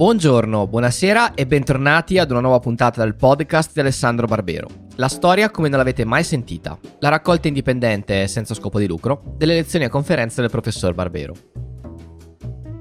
Buongiorno, 0.00 0.66
buonasera 0.66 1.34
e 1.34 1.46
bentornati 1.46 2.16
ad 2.16 2.30
una 2.30 2.40
nuova 2.40 2.58
puntata 2.58 3.02
del 3.04 3.16
podcast 3.16 3.74
di 3.74 3.80
Alessandro 3.80 4.26
Barbero. 4.26 4.66
La 4.96 5.08
storia 5.08 5.50
come 5.50 5.68
non 5.68 5.76
l'avete 5.76 6.06
mai 6.06 6.24
sentita. 6.24 6.78
La 7.00 7.10
raccolta 7.10 7.48
indipendente 7.48 8.26
senza 8.26 8.54
scopo 8.54 8.78
di 8.78 8.86
lucro 8.86 9.34
delle 9.36 9.52
lezioni 9.52 9.84
e 9.84 9.90
conferenze 9.90 10.40
del 10.40 10.48
professor 10.48 10.94
Barbero. 10.94 11.34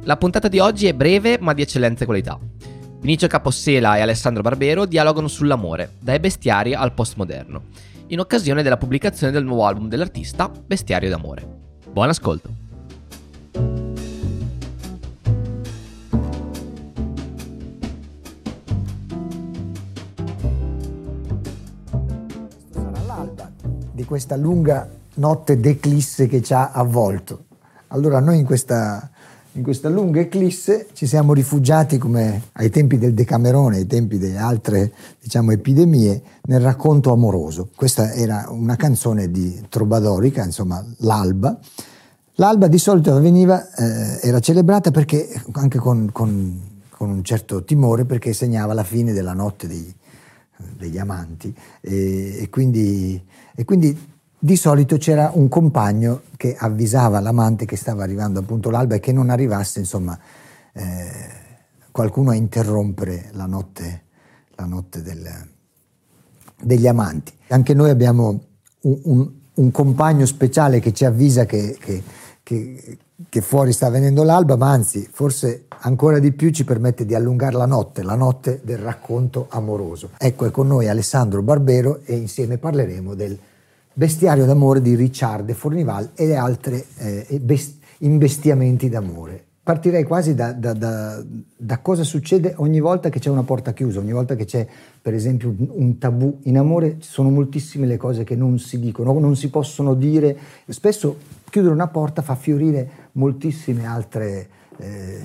La 0.03 0.15
puntata 0.15 0.47
di 0.47 0.59
oggi 0.59 0.87
è 0.87 0.93
breve 0.93 1.37
ma 1.41 1.51
di 1.51 1.61
eccellente 1.61 2.05
qualità. 2.05 2.39
Vinicio 3.01 3.27
Capossela 3.27 3.97
e 3.97 3.99
Alessandro 3.99 4.41
Barbero 4.41 4.85
dialogano 4.85 5.27
sull'amore, 5.27 5.95
dai 5.99 6.21
bestiari 6.21 6.73
al 6.73 6.93
postmoderno, 6.93 7.63
in 8.07 8.21
occasione 8.21 8.63
della 8.63 8.77
pubblicazione 8.77 9.33
del 9.33 9.43
nuovo 9.43 9.65
album 9.65 9.89
dell'artista, 9.89 10.49
Bestiario 10.49 11.09
d'amore. 11.09 11.45
Buon 11.91 12.07
ascolto! 12.07 12.68
Questa 24.05 24.35
lunga 24.35 24.87
notte 25.15 25.59
d'eclisse 25.59 26.27
che 26.27 26.41
ci 26.41 26.53
ha 26.53 26.71
avvolto. 26.71 27.45
Allora 27.87 28.19
noi 28.19 28.39
in 28.39 28.45
questa, 28.45 29.09
in 29.53 29.63
questa 29.63 29.89
lunga 29.89 30.19
eclisse 30.19 30.87
ci 30.93 31.07
siamo 31.07 31.33
rifugiati 31.33 31.97
come 31.97 32.43
ai 32.53 32.69
tempi 32.69 32.97
del 32.97 33.13
Decamerone, 33.13 33.77
ai 33.77 33.87
tempi 33.87 34.17
di 34.17 34.35
altre 34.35 34.93
diciamo, 35.19 35.51
epidemie, 35.51 36.21
nel 36.43 36.61
racconto 36.61 37.11
amoroso. 37.11 37.69
Questa 37.75 38.13
era 38.13 38.45
una 38.49 38.75
canzone 38.75 39.31
di 39.31 39.65
Trobadorica, 39.67 40.43
insomma 40.43 40.83
l'alba. 40.99 41.57
L'alba 42.35 42.67
di 42.67 42.77
solito 42.77 43.13
avveniva, 43.13 43.69
eh, 43.73 44.19
era 44.21 44.39
celebrata 44.39 44.91
perché, 44.91 45.29
anche 45.53 45.77
con, 45.77 46.09
con, 46.13 46.61
con, 46.89 47.09
un 47.09 47.23
certo 47.23 47.65
timore 47.65 48.05
perché 48.05 48.31
segnava 48.31 48.73
la 48.73 48.85
fine 48.85 49.11
della 49.11 49.33
notte 49.33 49.67
dei, 49.67 49.93
degli 50.77 50.97
amanti 50.97 51.53
e, 51.81 52.41
e, 52.41 52.49
quindi, 52.49 53.23
e, 53.55 53.65
quindi, 53.65 54.07
di 54.41 54.55
solito 54.55 54.97
c'era 54.97 55.31
un 55.33 55.49
compagno 55.49 56.21
che 56.37 56.55
avvisava 56.57 57.19
l'amante 57.19 57.65
che 57.65 57.75
stava 57.75 58.03
arrivando 58.03 58.39
appunto 58.39 58.69
l'alba 58.69 58.95
e 58.95 58.99
che 58.99 59.11
non 59.11 59.29
arrivasse 59.29 59.79
insomma 59.79 60.17
eh, 60.73 61.37
qualcuno 61.91 62.29
a 62.29 62.35
interrompere 62.35 63.29
la 63.33 63.45
notte, 63.45 64.03
la 64.55 64.65
notte 64.65 65.01
del, 65.01 65.29
degli 66.61 66.87
amanti. 66.87 67.33
Anche 67.47 67.73
noi 67.73 67.89
abbiamo 67.89 68.39
un, 68.81 68.99
un, 69.03 69.31
un, 69.55 69.71
compagno 69.71 70.25
speciale 70.25 70.79
che 70.79 70.93
ci 70.93 71.03
avvisa 71.03 71.45
che, 71.45 71.75
che, 71.77 72.01
che 72.43 72.97
che 73.27 73.41
fuori 73.41 73.73
sta 73.73 73.89
venendo 73.89 74.23
l'alba, 74.23 74.55
ma 74.55 74.69
anzi, 74.71 75.07
forse 75.11 75.65
ancora 75.81 76.19
di 76.19 76.31
più 76.31 76.51
ci 76.51 76.63
permette 76.63 77.05
di 77.05 77.15
allungare 77.15 77.57
la 77.57 77.65
notte, 77.65 78.03
la 78.03 78.15
notte 78.15 78.61
del 78.63 78.77
racconto 78.77 79.47
amoroso. 79.49 80.11
Ecco, 80.17 80.45
è 80.45 80.51
con 80.51 80.67
noi 80.67 80.87
Alessandro 80.87 81.41
Barbero 81.41 81.99
e 82.05 82.15
insieme 82.15 82.57
parleremo 82.57 83.15
del 83.15 83.37
bestiario 83.93 84.45
d'amore 84.45 84.81
di 84.81 84.95
Richard 84.95 85.45
de 85.45 85.53
Fornival 85.53 86.11
e 86.15 86.33
altri 86.35 86.83
eh, 86.97 87.39
best- 87.41 87.77
imbestiamenti 87.99 88.87
d'amore 88.87 89.47
partirei 89.69 90.03
quasi 90.03 90.33
da, 90.33 90.51
da, 90.51 90.73
da, 90.73 91.23
da, 91.55 91.77
cosa 91.77 92.03
succede 92.03 92.55
ogni 92.57 92.79
volta 92.79 93.09
che 93.09 93.19
c'è 93.19 93.29
una 93.29 93.43
porta 93.43 93.71
chiusa, 93.71 93.99
ogni 93.99 94.13
volta 94.13 94.35
che 94.35 94.45
c'è 94.45 94.65
per 94.99 95.13
esempio 95.13 95.53
un 95.55 95.99
tabù. 95.99 96.39
In 96.45 96.57
amore 96.57 96.97
ci 96.99 97.07
sono 97.07 97.29
moltissime 97.29 97.85
le 97.85 97.95
cose 97.95 98.23
che 98.23 98.35
non 98.35 98.57
si 98.57 98.79
dicono, 98.79 99.13
non 99.19 99.35
si 99.35 99.51
possono 99.51 99.93
dire. 99.93 100.35
Spesso 100.67 101.17
chiudere 101.51 101.71
una 101.71 101.87
porta 101.87 102.23
fa 102.23 102.33
fiorire 102.33 103.08
moltissime 103.19 103.85
altre 103.85 104.49
eh, 104.77 105.21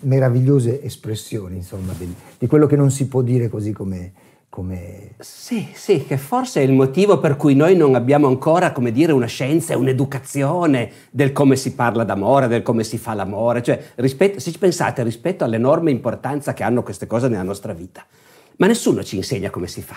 meravigliose 0.00 0.82
espressioni, 0.82 1.56
insomma, 1.56 1.92
di, 1.96 2.12
di 2.38 2.46
quello 2.46 2.66
che 2.66 2.76
non 2.76 2.90
si 2.90 3.06
può 3.06 3.20
dire 3.20 3.48
così 3.48 3.72
come, 3.72 4.12
come... 4.48 5.10
Sì, 5.18 5.68
sì, 5.74 6.04
che 6.06 6.16
forse 6.16 6.60
è 6.60 6.64
il 6.64 6.72
motivo 6.72 7.20
per 7.20 7.36
cui 7.36 7.54
noi 7.54 7.76
non 7.76 7.94
abbiamo 7.94 8.26
ancora, 8.26 8.72
come 8.72 8.90
dire, 8.90 9.12
una 9.12 9.26
scienza 9.26 9.74
e 9.74 9.76
un'educazione 9.76 10.90
del 11.10 11.32
come 11.32 11.56
si 11.56 11.74
parla 11.74 12.02
d'amore, 12.02 12.48
del 12.48 12.62
come 12.62 12.82
si 12.82 12.96
fa 12.96 13.12
l'amore. 13.12 13.62
Cioè, 13.62 13.80
rispetto, 13.96 14.40
se 14.40 14.50
ci 14.50 14.58
pensate, 14.58 15.02
rispetto 15.02 15.44
all'enorme 15.44 15.90
importanza 15.90 16.54
che 16.54 16.64
hanno 16.64 16.82
queste 16.82 17.06
cose 17.06 17.28
nella 17.28 17.42
nostra 17.42 17.74
vita. 17.74 18.04
Ma 18.56 18.66
nessuno 18.66 19.04
ci 19.04 19.16
insegna 19.16 19.50
come 19.50 19.68
si 19.68 19.82
fa. 19.82 19.96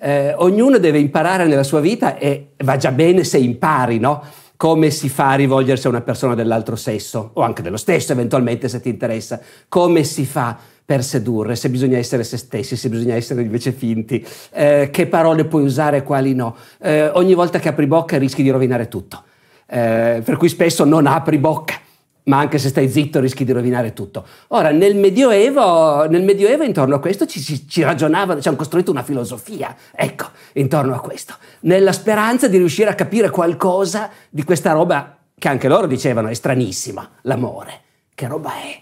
Eh, 0.00 0.34
ognuno 0.38 0.78
deve 0.78 0.98
imparare 0.98 1.46
nella 1.46 1.62
sua 1.62 1.80
vita 1.80 2.16
e 2.16 2.54
va 2.64 2.76
già 2.76 2.90
bene 2.90 3.22
se 3.22 3.38
impari, 3.38 3.98
no? 4.00 4.24
Come 4.62 4.90
si 4.90 5.08
fa 5.08 5.30
a 5.30 5.34
rivolgersi 5.34 5.88
a 5.88 5.90
una 5.90 6.02
persona 6.02 6.36
dell'altro 6.36 6.76
sesso, 6.76 7.30
o 7.32 7.40
anche 7.40 7.62
dello 7.62 7.76
stesso 7.76 8.12
eventualmente 8.12 8.68
se 8.68 8.80
ti 8.80 8.90
interessa. 8.90 9.40
Come 9.66 10.04
si 10.04 10.24
fa 10.24 10.56
per 10.84 11.02
sedurre, 11.02 11.56
se 11.56 11.68
bisogna 11.68 11.98
essere 11.98 12.22
se 12.22 12.36
stessi, 12.36 12.76
se 12.76 12.88
bisogna 12.88 13.16
essere 13.16 13.42
invece 13.42 13.72
finti, 13.72 14.24
eh, 14.52 14.88
che 14.92 15.08
parole 15.08 15.46
puoi 15.46 15.64
usare 15.64 16.04
quali 16.04 16.32
no. 16.32 16.54
Eh, 16.80 17.08
ogni 17.08 17.34
volta 17.34 17.58
che 17.58 17.70
apri 17.70 17.88
bocca 17.88 18.18
rischi 18.18 18.44
di 18.44 18.50
rovinare 18.50 18.86
tutto. 18.86 19.24
Eh, 19.66 20.22
per 20.24 20.36
cui 20.36 20.48
spesso 20.48 20.84
non 20.84 21.08
apri 21.08 21.38
bocca, 21.38 21.80
ma 22.24 22.38
anche 22.38 22.58
se 22.58 22.68
stai 22.68 22.88
zitto 22.88 23.20
rischi 23.20 23.44
di 23.44 23.52
rovinare 23.52 23.92
tutto. 23.92 24.24
Ora, 24.48 24.70
nel 24.70 24.94
Medioevo, 24.96 26.06
nel 26.08 26.22
Medioevo 26.22 26.62
intorno 26.62 26.94
a 26.94 27.00
questo 27.00 27.26
ci, 27.26 27.40
ci, 27.40 27.66
ci 27.66 27.82
ragionavano, 27.82 28.40
ci 28.40 28.48
hanno 28.48 28.56
costruito 28.56 28.90
una 28.90 29.02
filosofia, 29.02 29.74
ecco, 29.94 30.26
intorno 30.54 30.94
a 30.94 31.00
questo, 31.00 31.34
nella 31.60 31.92
speranza 31.92 32.48
di 32.48 32.58
riuscire 32.58 32.90
a 32.90 32.94
capire 32.94 33.30
qualcosa 33.30 34.10
di 34.28 34.44
questa 34.44 34.72
roba 34.72 35.16
che 35.36 35.48
anche 35.48 35.66
loro 35.66 35.86
dicevano 35.86 36.28
è 36.28 36.34
stranissima, 36.34 37.08
l'amore. 37.22 37.80
Che 38.14 38.28
roba 38.28 38.52
è? 38.54 38.80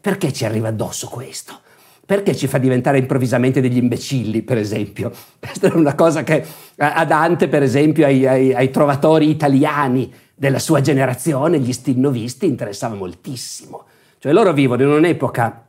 Perché 0.00 0.32
ci 0.32 0.44
arriva 0.44 0.68
addosso 0.68 1.06
questo? 1.06 1.60
Perché 2.04 2.34
ci 2.34 2.48
fa 2.48 2.58
diventare 2.58 2.98
improvvisamente 2.98 3.60
degli 3.60 3.76
imbecilli, 3.76 4.42
per 4.42 4.58
esempio? 4.58 5.12
Questa 5.38 5.68
è 5.68 5.72
una 5.72 5.94
cosa 5.94 6.24
che 6.24 6.44
a 6.78 7.04
Dante, 7.04 7.46
per 7.46 7.62
esempio, 7.62 8.04
ai, 8.04 8.26
ai, 8.26 8.52
ai 8.52 8.70
trovatori 8.70 9.30
italiani 9.30 10.12
della 10.42 10.58
sua 10.58 10.80
generazione, 10.80 11.60
gli 11.60 11.72
stinnovisti, 11.72 12.46
interessava 12.46 12.96
moltissimo. 12.96 13.84
Cioè 14.18 14.32
loro 14.32 14.52
vivono 14.52 14.82
in 14.82 14.88
un'epoca 14.88 15.66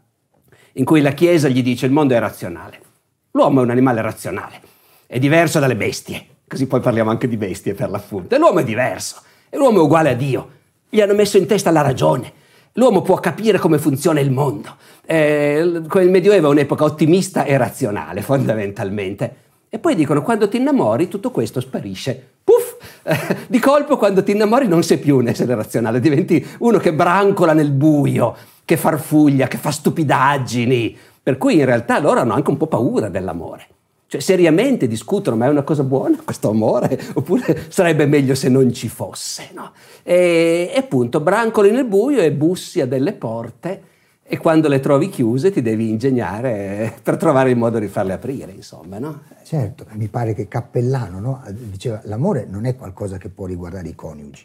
in 0.71 0.83
cui 0.83 0.99
la 1.01 1.11
Chiesa 1.11 1.47
gli 1.47 1.61
dice 1.61 1.85
il 1.85 1.91
mondo 1.91 2.15
è 2.15 2.19
razionale. 2.19 2.79
L'uomo 3.33 3.59
è 3.59 3.63
un 3.65 3.69
animale 3.69 4.01
razionale, 4.01 4.59
è 5.05 5.19
diverso 5.19 5.59
dalle 5.59 5.75
bestie, 5.75 6.25
così 6.47 6.65
poi 6.65 6.79
parliamo 6.79 7.11
anche 7.11 7.27
di 7.27 7.37
bestie 7.37 7.75
per 7.75 7.91
l'appunto. 7.91 8.33
E 8.33 8.39
l'uomo 8.39 8.61
è 8.61 8.63
diverso, 8.63 9.21
e 9.47 9.57
l'uomo 9.57 9.77
è 9.77 9.83
uguale 9.83 10.09
a 10.09 10.15
Dio. 10.15 10.49
Gli 10.89 11.01
hanno 11.01 11.13
messo 11.13 11.37
in 11.37 11.45
testa 11.45 11.69
la 11.69 11.81
ragione, 11.81 12.33
L'uomo 12.77 13.03
può 13.03 13.19
capire 13.19 13.59
come 13.59 13.77
funziona 13.77 14.21
il 14.21 14.31
mondo. 14.31 14.77
Eh, 15.05 15.59
il 15.59 16.09
Medioevo 16.09 16.47
è 16.47 16.49
un'epoca 16.49 16.83
ottimista 16.83 17.43
e 17.43 17.55
razionale, 17.57 18.23
fondamentalmente. 18.23 19.35
E 19.69 19.77
poi 19.77 19.93
dicono, 19.93 20.23
quando 20.23 20.49
ti 20.49 20.57
innamori 20.57 21.07
tutto 21.07 21.29
questo 21.29 21.59
sparisce. 21.59 22.31
Puff! 22.43 22.72
Di 23.47 23.59
colpo 23.59 23.97
quando 23.97 24.23
ti 24.23 24.31
innamori 24.31 24.67
non 24.67 24.83
sei 24.83 24.97
più 24.97 25.17
un 25.17 25.27
essere 25.27 25.55
razionale, 25.55 25.99
diventi 25.99 26.45
uno 26.59 26.77
che 26.77 26.93
brancola 26.93 27.53
nel 27.53 27.71
buio, 27.71 28.35
che 28.65 28.77
farfuglia, 28.77 29.47
che 29.47 29.57
fa 29.57 29.71
stupidaggini. 29.71 30.97
Per 31.21 31.37
cui 31.37 31.55
in 31.55 31.65
realtà 31.65 31.99
loro 31.99 32.19
hanno 32.19 32.33
anche 32.33 32.49
un 32.49 32.57
po' 32.57 32.67
paura 32.67 33.09
dell'amore. 33.09 33.67
Cioè 34.07 34.21
seriamente 34.21 34.87
discutono, 34.87 35.35
ma 35.35 35.45
è 35.45 35.49
una 35.49 35.63
cosa 35.63 35.83
buona 35.83 36.17
questo 36.23 36.49
amore? 36.49 36.99
Oppure 37.15 37.65
sarebbe 37.69 38.05
meglio 38.05 38.35
se 38.35 38.49
non 38.49 38.71
ci 38.71 38.87
fosse, 38.87 39.49
no? 39.53 39.71
E, 40.03 40.71
e 40.73 40.77
appunto 40.77 41.19
brancoli 41.19 41.71
nel 41.71 41.85
buio 41.85 42.21
e 42.21 42.31
bussi 42.31 42.79
a 42.79 42.85
delle 42.85 43.13
porte 43.13 43.91
e 44.33 44.37
quando 44.39 44.67
le 44.67 44.79
trovi 44.79 45.09
chiuse 45.09 45.51
ti 45.51 45.61
devi 45.61 45.89
ingegnare 45.89 46.91
per 47.03 47.17
trovare 47.17 47.51
il 47.51 47.55
modo 47.55 47.77
di 47.77 47.87
farle 47.87 48.13
aprire, 48.13 48.51
insomma, 48.51 48.97
no? 48.97 49.21
Certo, 49.43 49.85
mi 49.91 50.07
pare 50.07 50.33
che 50.33 50.47
Cappellano 50.47 51.19
no? 51.19 51.43
diceva 51.51 52.01
l'amore 52.05 52.47
non 52.49 52.65
è 52.65 52.75
qualcosa 52.75 53.19
che 53.19 53.29
può 53.29 53.45
riguardare 53.45 53.89
i 53.89 53.93
coniugi, 53.93 54.43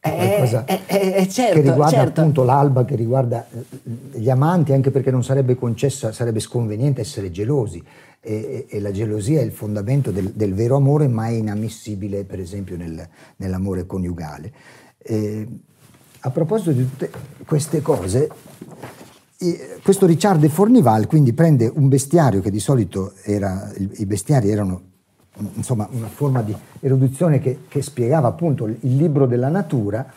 è 0.00 0.08
eh, 0.08 0.26
qualcosa 0.28 0.64
eh, 0.64 0.80
eh, 0.86 1.12
eh, 1.16 1.28
certo, 1.28 1.56
che 1.56 1.60
riguarda 1.60 1.96
certo. 1.98 2.20
appunto 2.20 2.42
l'alba, 2.42 2.86
che 2.86 2.96
riguarda 2.96 3.46
eh, 3.50 4.18
gli 4.18 4.30
amanti, 4.30 4.72
anche 4.72 4.90
perché 4.90 5.10
non 5.10 5.22
sarebbe 5.22 5.56
concesso, 5.56 6.10
sarebbe 6.10 6.40
sconveniente 6.40 7.02
essere 7.02 7.30
gelosi 7.30 7.84
e, 8.22 8.64
e 8.66 8.80
la 8.80 8.92
gelosia 8.92 9.40
è 9.40 9.44
il 9.44 9.52
fondamento 9.52 10.10
del, 10.10 10.30
del, 10.30 10.54
vero 10.54 10.76
amore, 10.76 11.06
ma 11.06 11.26
è 11.26 11.32
inammissibile 11.32 12.24
per 12.24 12.40
esempio 12.40 12.78
nel, 12.78 13.06
nell'amore 13.36 13.84
coniugale. 13.84 14.52
E, 14.96 15.46
a 16.20 16.30
proposito 16.30 16.72
di 16.72 16.88
tutte 16.88 17.10
queste 17.46 17.80
cose, 17.80 18.28
questo 19.82 20.06
Ricciardo 20.06 20.40
de 20.40 20.48
Fornival 20.48 21.06
quindi 21.06 21.32
prende 21.32 21.70
un 21.72 21.86
bestiario 21.86 22.40
che 22.40 22.50
di 22.50 22.58
solito 22.58 23.12
era, 23.22 23.72
i 23.76 24.04
bestiari 24.04 24.50
erano 24.50 24.82
insomma, 25.54 25.88
una 25.92 26.08
forma 26.08 26.42
di 26.42 26.52
erudizione 26.80 27.38
che, 27.38 27.60
che, 27.68 27.80
spiegava 27.80 28.26
appunto 28.26 28.66
il 28.66 28.78
libro 28.80 29.26
della 29.26 29.48
natura 29.48 30.12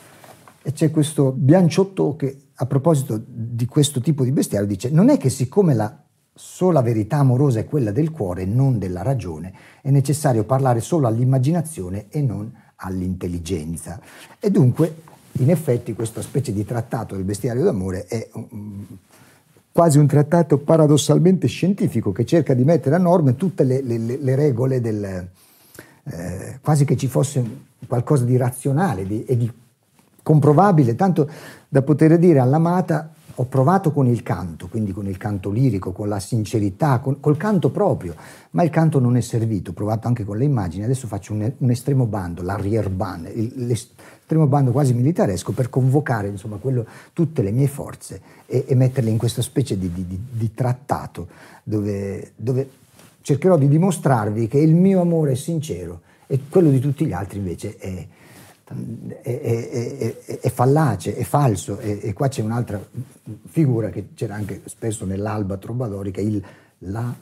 e 0.59 0.73
c'è 0.73 0.89
questo 0.89 1.31
Bianciotto 1.31 2.15
che 2.15 2.47
a 2.55 2.65
proposito 2.65 3.21
di 3.23 3.67
questo 3.67 4.01
tipo 4.01 4.23
di 4.23 4.31
bestiario 4.31 4.67
dice 4.67 4.89
non 4.89 5.09
è 5.09 5.17
che 5.17 5.29
siccome 5.29 5.75
la 5.75 5.95
sola 6.33 6.81
verità 6.81 7.17
amorosa 7.17 7.59
è 7.59 7.65
quella 7.65 7.91
del 7.91 8.09
cuore, 8.09 8.45
non 8.45 8.79
della 8.79 9.03
ragione, 9.03 9.53
è 9.83 9.91
necessario 9.91 10.45
parlare 10.45 10.79
solo 10.79 11.05
all'immaginazione 11.05 12.07
e 12.09 12.21
non 12.21 12.51
all'intelligenza. 12.77 13.99
E 14.39 14.49
dunque, 14.49 15.03
in 15.33 15.51
effetti, 15.51 15.93
questa 15.93 16.21
specie 16.21 16.51
di 16.51 16.65
trattato 16.65 17.15
del 17.15 17.25
bestiario 17.25 17.63
d'amore 17.63 18.05
è 18.05 18.29
quasi 19.71 19.97
un 19.97 20.07
trattato 20.07 20.57
paradossalmente 20.57 21.47
scientifico 21.47 22.11
che 22.11 22.25
cerca 22.25 22.53
di 22.53 22.63
mettere 22.63 22.95
a 22.95 22.99
norma 22.99 23.31
tutte 23.33 23.63
le, 23.63 23.81
le, 23.81 23.97
le 23.97 24.35
regole 24.35 24.81
del, 24.81 25.27
eh, 26.03 26.59
quasi 26.61 26.85
che 26.85 26.97
ci 26.97 27.07
fosse 27.07 27.43
qualcosa 27.87 28.25
di 28.25 28.37
razionale 28.37 29.05
di, 29.05 29.23
e 29.23 29.37
di 29.37 29.51
comprovabile, 30.23 30.95
tanto 30.95 31.29
da 31.67 31.81
poter 31.81 32.17
dire 32.17 32.39
all'amata 32.39 33.13
ho 33.41 33.45
provato 33.45 33.91
con 33.91 34.05
il 34.05 34.21
canto, 34.21 34.67
quindi 34.67 34.91
con 34.91 35.07
il 35.07 35.17
canto 35.17 35.49
lirico, 35.49 35.91
con 35.91 36.07
la 36.07 36.19
sincerità, 36.19 36.99
con, 36.99 37.19
col 37.19 37.37
canto 37.37 37.71
proprio, 37.71 38.13
ma 38.51 38.61
il 38.61 38.69
canto 38.69 38.99
non 38.99 39.17
è 39.17 39.21
servito, 39.21 39.71
ho 39.71 39.73
provato 39.73 40.07
anche 40.07 40.23
con 40.23 40.37
le 40.37 40.43
immagini, 40.43 40.83
adesso 40.83 41.07
faccio 41.07 41.33
un, 41.33 41.51
un 41.57 41.69
estremo 41.71 42.05
bando, 42.05 42.43
l'arrière 42.43 42.91
band, 42.91 43.31
il, 43.33 43.65
l'estremo 43.65 44.45
bando 44.45 44.71
quasi 44.71 44.93
militaresco 44.93 45.53
per 45.53 45.71
convocare 45.71 46.27
insomma, 46.27 46.57
quello, 46.57 46.85
tutte 47.13 47.41
le 47.41 47.49
mie 47.49 47.67
forze 47.67 48.21
e, 48.45 48.65
e, 48.67 48.75
metterle 48.75 49.09
in 49.09 49.17
questa 49.17 49.41
specie 49.41 49.75
di, 49.75 49.91
di, 49.91 50.05
di, 50.05 50.19
di 50.29 50.53
trattato 50.53 51.27
dove, 51.63 52.33
dove 52.35 52.69
cercherò 53.21 53.57
di 53.57 53.67
dimostrarvi 53.67 54.47
che 54.47 54.59
il 54.59 54.75
mio 54.75 55.01
amore 55.01 55.31
è 55.31 55.35
sincero 55.35 56.01
e 56.27 56.41
quello 56.47 56.69
di 56.69 56.79
tutti 56.79 57.07
gli 57.07 57.13
altri 57.13 57.39
invece 57.39 57.75
è 57.77 58.07
è, 59.21 59.39
è, 59.39 60.39
è, 60.41 60.49
fallace, 60.49 61.15
è 61.15 61.23
falso. 61.23 61.79
E, 61.79 62.13
qua 62.13 62.27
c'è 62.27 62.41
un'altra 62.41 62.81
figura 63.47 63.89
che 63.89 64.09
c'era 64.13 64.35
anche 64.35 64.61
spesso 64.65 65.05
nell'alba 65.05 65.57
Trobadori 65.57 66.11
che 66.11 66.21
è 66.21 66.23
il 66.23 66.43
la 66.85 67.13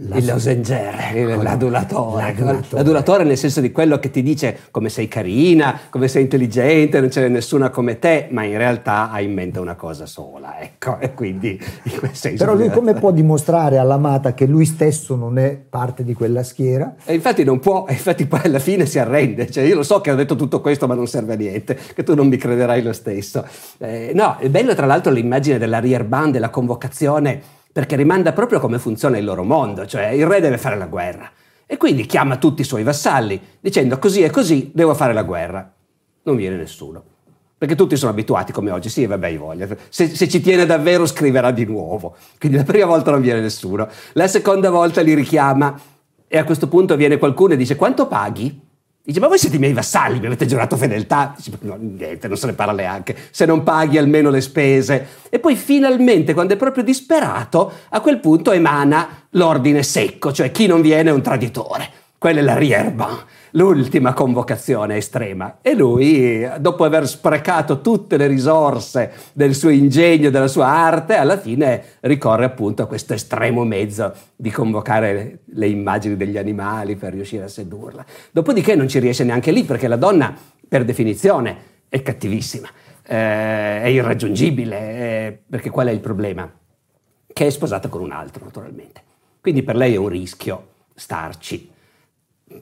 il 0.00 0.24
losenger, 0.24 1.42
l'adulatore. 1.42 2.22
l'adulatore. 2.22 2.66
L'adulatore 2.70 3.24
nel 3.24 3.36
senso 3.36 3.60
di 3.60 3.72
quello 3.72 3.98
che 3.98 4.10
ti 4.10 4.22
dice 4.22 4.58
come 4.70 4.90
sei 4.90 5.08
carina, 5.08 5.78
come 5.90 6.06
sei 6.06 6.22
intelligente, 6.22 7.00
non 7.00 7.08
c'è 7.08 7.26
nessuna 7.26 7.70
come 7.70 7.98
te, 7.98 8.28
ma 8.30 8.44
in 8.44 8.56
realtà 8.56 9.10
ha 9.10 9.20
in 9.20 9.32
mente 9.32 9.58
una 9.58 9.74
cosa 9.74 10.06
sola, 10.06 10.60
ecco, 10.60 10.98
e 11.00 11.14
quindi 11.14 11.60
in 11.82 11.98
quel 11.98 12.14
senso... 12.14 12.44
Però 12.44 12.56
lui 12.56 12.70
come 12.70 12.94
può 12.94 13.10
dimostrare 13.10 13.78
all'amata 13.78 14.34
che 14.34 14.46
lui 14.46 14.66
stesso 14.66 15.16
non 15.16 15.36
è 15.36 15.56
parte 15.56 16.04
di 16.04 16.14
quella 16.14 16.44
schiera? 16.44 16.94
E 17.04 17.14
infatti 17.14 17.42
non 17.42 17.58
può, 17.58 17.84
infatti 17.88 18.26
poi 18.26 18.42
alla 18.44 18.60
fine 18.60 18.86
si 18.86 19.00
arrende, 19.00 19.50
cioè 19.50 19.64
io 19.64 19.74
lo 19.74 19.82
so 19.82 20.00
che 20.00 20.12
ho 20.12 20.14
detto 20.14 20.36
tutto 20.36 20.60
questo 20.60 20.86
ma 20.86 20.94
non 20.94 21.08
serve 21.08 21.32
a 21.32 21.36
niente, 21.36 21.76
che 21.94 22.04
tu 22.04 22.14
non 22.14 22.28
mi 22.28 22.36
crederai 22.36 22.82
lo 22.82 22.92
stesso. 22.92 23.44
Eh, 23.78 24.12
no, 24.14 24.36
è 24.38 24.48
bello 24.48 24.74
tra 24.76 24.86
l'altro 24.86 25.10
l'immagine 25.10 25.58
della 25.58 25.80
rear 25.80 26.04
band, 26.04 26.34
della 26.34 26.50
convocazione 26.50 27.56
perché 27.78 27.94
rimanda 27.94 28.32
proprio 28.32 28.58
come 28.58 28.80
funziona 28.80 29.18
il 29.18 29.24
loro 29.24 29.44
mondo, 29.44 29.86
cioè 29.86 30.08
il 30.08 30.26
re 30.26 30.40
deve 30.40 30.58
fare 30.58 30.76
la 30.76 30.86
guerra. 30.86 31.30
E 31.64 31.76
quindi 31.76 32.06
chiama 32.06 32.36
tutti 32.36 32.62
i 32.62 32.64
suoi 32.64 32.82
vassalli 32.82 33.40
dicendo 33.60 34.00
così 34.00 34.22
e 34.22 34.30
così 34.30 34.72
devo 34.74 34.94
fare 34.94 35.12
la 35.12 35.22
guerra. 35.22 35.72
Non 36.24 36.34
viene 36.34 36.56
nessuno. 36.56 37.04
Perché 37.56 37.76
tutti 37.76 37.94
sono 37.94 38.10
abituati 38.10 38.50
come 38.50 38.72
oggi, 38.72 38.88
sì, 38.88 39.06
vabbè, 39.06 39.38
voglia. 39.38 39.68
Se, 39.90 40.08
se, 40.08 40.28
ci 40.28 40.40
tiene 40.40 40.66
davvero 40.66 41.06
scriverà 41.06 41.52
di 41.52 41.66
nuovo. 41.66 42.16
Quindi 42.40 42.58
la 42.58 42.64
prima 42.64 42.86
volta 42.86 43.12
non 43.12 43.20
viene 43.20 43.40
nessuno. 43.40 43.86
La 44.14 44.26
seconda 44.26 44.70
volta 44.70 45.00
li 45.00 45.14
richiama 45.14 45.80
e 46.26 46.36
a 46.36 46.42
questo 46.42 46.66
punto 46.66 46.96
viene 46.96 47.16
qualcuno 47.16 47.52
e 47.52 47.56
dice 47.56 47.76
quanto 47.76 48.08
paghi? 48.08 48.60
Dice, 49.08 49.20
ma 49.20 49.28
voi 49.28 49.38
siete 49.38 49.56
i 49.56 49.58
miei 49.58 49.72
vassalli, 49.72 50.20
mi 50.20 50.26
avete 50.26 50.44
giurato 50.44 50.76
fedeltà? 50.76 51.32
Dice, 51.34 51.52
no, 51.60 51.78
niente, 51.80 52.28
non 52.28 52.36
se 52.36 52.44
ne 52.44 52.52
parla 52.52 52.74
neanche, 52.74 53.16
se 53.30 53.46
non 53.46 53.62
paghi 53.62 53.96
almeno 53.96 54.28
le 54.28 54.42
spese. 54.42 55.06
E 55.30 55.38
poi 55.38 55.56
finalmente, 55.56 56.34
quando 56.34 56.52
è 56.52 56.56
proprio 56.58 56.84
disperato, 56.84 57.72
a 57.88 58.02
quel 58.02 58.18
punto 58.18 58.52
emana 58.52 59.24
l'ordine 59.30 59.82
secco, 59.82 60.30
cioè 60.30 60.52
chi 60.52 60.66
non 60.66 60.82
viene 60.82 61.08
è 61.08 61.12
un 61.14 61.22
traditore. 61.22 61.88
Quella 62.18 62.40
è 62.40 62.42
la 62.42 62.58
rierba 62.58 63.24
l'ultima 63.52 64.12
convocazione 64.12 64.96
estrema. 64.96 65.58
E 65.62 65.74
lui, 65.74 66.48
dopo 66.60 66.84
aver 66.84 67.06
sprecato 67.06 67.80
tutte 67.80 68.16
le 68.16 68.26
risorse 68.26 69.12
del 69.32 69.54
suo 69.54 69.70
ingegno, 69.70 70.30
della 70.30 70.48
sua 70.48 70.66
arte, 70.66 71.16
alla 71.16 71.38
fine 71.38 71.82
ricorre 72.00 72.44
appunto 72.44 72.82
a 72.82 72.86
questo 72.86 73.14
estremo 73.14 73.64
mezzo 73.64 74.12
di 74.36 74.50
convocare 74.50 75.40
le 75.44 75.68
immagini 75.68 76.16
degli 76.16 76.36
animali 76.36 76.96
per 76.96 77.12
riuscire 77.12 77.44
a 77.44 77.48
sedurla. 77.48 78.04
Dopodiché 78.30 78.74
non 78.74 78.88
ci 78.88 78.98
riesce 78.98 79.24
neanche 79.24 79.50
lì 79.50 79.64
perché 79.64 79.88
la 79.88 79.96
donna, 79.96 80.34
per 80.68 80.84
definizione, 80.84 81.56
è 81.88 82.02
cattivissima, 82.02 82.68
eh, 83.06 83.82
è 83.82 83.86
irraggiungibile, 83.86 84.76
eh, 84.76 85.38
perché 85.48 85.70
qual 85.70 85.86
è 85.88 85.90
il 85.90 86.00
problema? 86.00 86.50
Che 87.30 87.46
è 87.46 87.50
sposata 87.50 87.88
con 87.88 88.02
un 88.02 88.12
altro, 88.12 88.44
naturalmente. 88.44 89.02
Quindi 89.40 89.62
per 89.62 89.76
lei 89.76 89.94
è 89.94 89.96
un 89.96 90.08
rischio 90.08 90.66
starci 90.94 91.76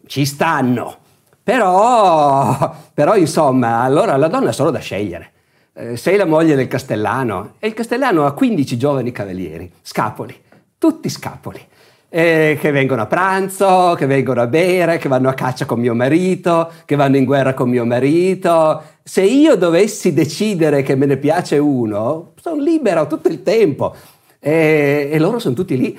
ci 0.07 0.25
stanno. 0.25 1.05
Però, 1.43 2.75
però, 2.93 3.17
insomma, 3.17 3.81
allora 3.83 4.17
la 4.17 4.27
donna 4.27 4.51
è 4.51 4.53
solo 4.53 4.73
da 4.73 4.81
scegliere. 4.81 5.31
Eh, 5.75 5.97
sei 5.97 6.17
la 6.17 6.27
moglie 6.27 6.57
del 6.57 6.67
castellano 6.67 7.55
e 7.59 7.69
il 7.69 7.75
castellano 7.75 8.27
ha 8.27 8.33
15 8.33 8.77
giovani 8.77 9.13
cavalieri, 9.13 9.71
scapoli, 9.83 10.35
tutti 10.77 11.09
scapoli, 11.09 11.61
eh, 12.09 12.57
che 12.59 12.71
vengono 12.73 13.03
a 13.03 13.07
pranzo, 13.07 13.95
che 13.97 14.07
vengono 14.07 14.41
a 14.41 14.47
bere, 14.49 14.99
che 14.99 15.09
vanno 15.09 15.29
a 15.29 15.35
caccia 15.35 15.67
con 15.67 15.79
mio 15.79 15.95
marito, 15.95 16.73
che 16.85 16.97
vanno 16.97 17.17
in 17.17 17.25
guerra 17.25 17.55
con 17.55 17.69
mio 17.69 17.85
marito. 17.85 18.83
Se 19.05 19.23
io 19.23 19.55
dovessi 19.55 20.13
decidere 20.13 20.83
che 20.83 20.97
me 20.97 21.07
ne 21.07 21.17
piace 21.17 21.59
uno, 21.59 22.33
sono 22.41 22.61
libero 22.61 23.07
tutto 23.07 23.29
il 23.29 23.45
tempo. 23.45 23.95
E, 24.41 25.11
e 25.13 25.19
loro 25.19 25.39
sono 25.39 25.55
tutti 25.55 25.77
lì 25.77 25.97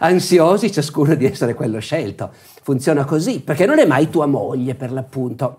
ansiosi, 0.00 0.70
ciascuno 0.70 1.14
di 1.14 1.24
essere 1.24 1.54
quello 1.54 1.78
scelto 1.78 2.32
funziona 2.64 3.04
così, 3.04 3.40
perché 3.40 3.66
non 3.66 3.78
è 3.78 3.84
mai 3.84 4.08
tua 4.08 4.24
moglie 4.24 4.74
per 4.74 4.90
l'appunto. 4.90 5.58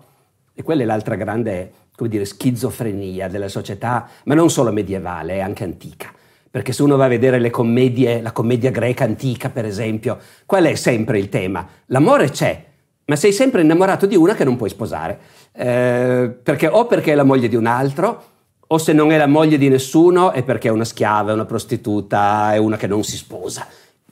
E 0.52 0.64
quella 0.64 0.82
è 0.82 0.84
l'altra 0.84 1.14
grande, 1.14 1.70
come 1.94 2.08
dire, 2.08 2.24
schizofrenia 2.24 3.28
della 3.28 3.46
società, 3.46 4.08
ma 4.24 4.34
non 4.34 4.50
solo 4.50 4.72
medievale, 4.72 5.34
è 5.34 5.38
anche 5.38 5.62
antica. 5.62 6.12
Perché 6.50 6.72
se 6.72 6.82
uno 6.82 6.96
va 6.96 7.04
a 7.04 7.08
vedere 7.08 7.38
le 7.38 7.50
commedie, 7.50 8.20
la 8.20 8.32
commedia 8.32 8.72
greca 8.72 9.04
antica, 9.04 9.50
per 9.50 9.64
esempio, 9.64 10.18
qual 10.46 10.64
è 10.64 10.74
sempre 10.74 11.20
il 11.20 11.28
tema? 11.28 11.64
L'amore 11.86 12.30
c'è, 12.30 12.64
ma 13.04 13.14
sei 13.14 13.32
sempre 13.32 13.60
innamorato 13.60 14.06
di 14.06 14.16
una 14.16 14.34
che 14.34 14.42
non 14.42 14.56
puoi 14.56 14.70
sposare. 14.70 15.18
Eh, 15.52 16.36
perché 16.42 16.66
o 16.66 16.86
perché 16.86 17.12
è 17.12 17.14
la 17.14 17.22
moglie 17.22 17.48
di 17.48 17.54
un 17.54 17.66
altro, 17.66 18.24
o 18.66 18.78
se 18.78 18.92
non 18.92 19.12
è 19.12 19.16
la 19.16 19.28
moglie 19.28 19.58
di 19.58 19.68
nessuno 19.68 20.32
è 20.32 20.42
perché 20.42 20.66
è 20.66 20.72
una 20.72 20.84
schiava, 20.84 21.30
è 21.30 21.34
una 21.34 21.44
prostituta, 21.44 22.52
è 22.52 22.56
una 22.56 22.76
che 22.76 22.88
non 22.88 23.04
si 23.04 23.16
sposa. 23.16 23.64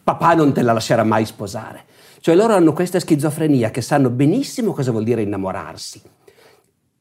Papà 0.05 0.35
non 0.35 0.52
te 0.52 0.62
la 0.62 0.73
lascerà 0.73 1.02
mai 1.02 1.25
sposare. 1.26 1.87
Cioè 2.24 2.34
loro 2.34 2.54
hanno 2.54 2.72
questa 2.72 3.00
schizofrenia 3.00 3.70
che 3.70 3.82
sanno 3.82 4.08
benissimo 4.08 4.72
cosa 4.72 4.90
vuol 4.90 5.04
dire 5.04 5.20
innamorarsi 5.20 6.00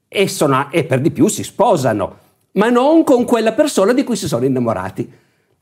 e, 0.10 0.28
sono, 0.28 0.70
e 0.70 0.84
per 0.84 1.00
di 1.00 1.12
più 1.12 1.30
si 1.30 1.46
sposano, 1.46 2.18
ma 2.52 2.70
non 2.70 3.06
con 3.06 3.24
quella 3.24 3.54
persona 3.54 3.94
di 3.94 4.04
cui 4.04 4.18
si 4.18 4.28
sono 4.28 4.44
innamorati, 4.44 5.10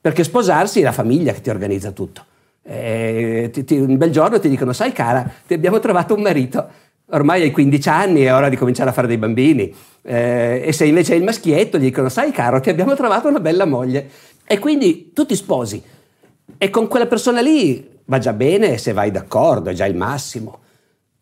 perché 0.01 0.23
sposarsi 0.23 0.79
è 0.79 0.83
la 0.83 0.91
famiglia 0.91 1.31
che 1.31 1.41
ti 1.41 1.51
organizza 1.51 1.91
tutto. 1.91 2.25
Ti, 2.63 3.63
ti, 3.63 3.77
un 3.77 3.97
bel 3.97 4.09
giorno 4.09 4.39
ti 4.39 4.49
dicono, 4.49 4.73
sai 4.73 4.93
cara, 4.93 5.31
ti 5.45 5.53
abbiamo 5.53 5.77
trovato 5.77 6.15
un 6.15 6.23
marito, 6.23 6.67
ormai 7.11 7.43
hai 7.43 7.51
15 7.51 7.87
anni, 7.87 8.21
è 8.23 8.33
ora 8.33 8.49
di 8.49 8.55
cominciare 8.55 8.89
a 8.89 8.93
fare 8.93 9.05
dei 9.05 9.19
bambini. 9.19 9.71
Eh, 10.01 10.63
e 10.65 10.73
se 10.73 10.85
invece 10.85 11.13
è 11.13 11.17
il 11.17 11.23
maschietto, 11.23 11.77
gli 11.77 11.81
dicono, 11.81 12.09
sai 12.09 12.31
caro, 12.31 12.59
ti 12.61 12.71
abbiamo 12.71 12.95
trovato 12.95 13.27
una 13.27 13.39
bella 13.39 13.65
moglie. 13.65 14.09
E 14.43 14.57
quindi 14.57 15.11
tu 15.13 15.27
ti 15.27 15.35
sposi. 15.35 15.79
E 16.57 16.69
con 16.71 16.87
quella 16.87 17.05
persona 17.05 17.41
lì 17.41 17.90
Va 18.05 18.17
già 18.17 18.33
bene 18.33 18.77
se 18.77 18.93
vai 18.93 19.11
d'accordo, 19.11 19.69
è 19.69 19.73
già 19.73 19.85
il 19.85 19.95
massimo. 19.95 20.59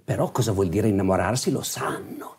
Però 0.03 0.31
cosa 0.31 0.51
vuol 0.51 0.69
dire 0.69 0.88
innamorarsi 0.88 1.51
lo 1.51 1.62
sanno. 1.62 2.36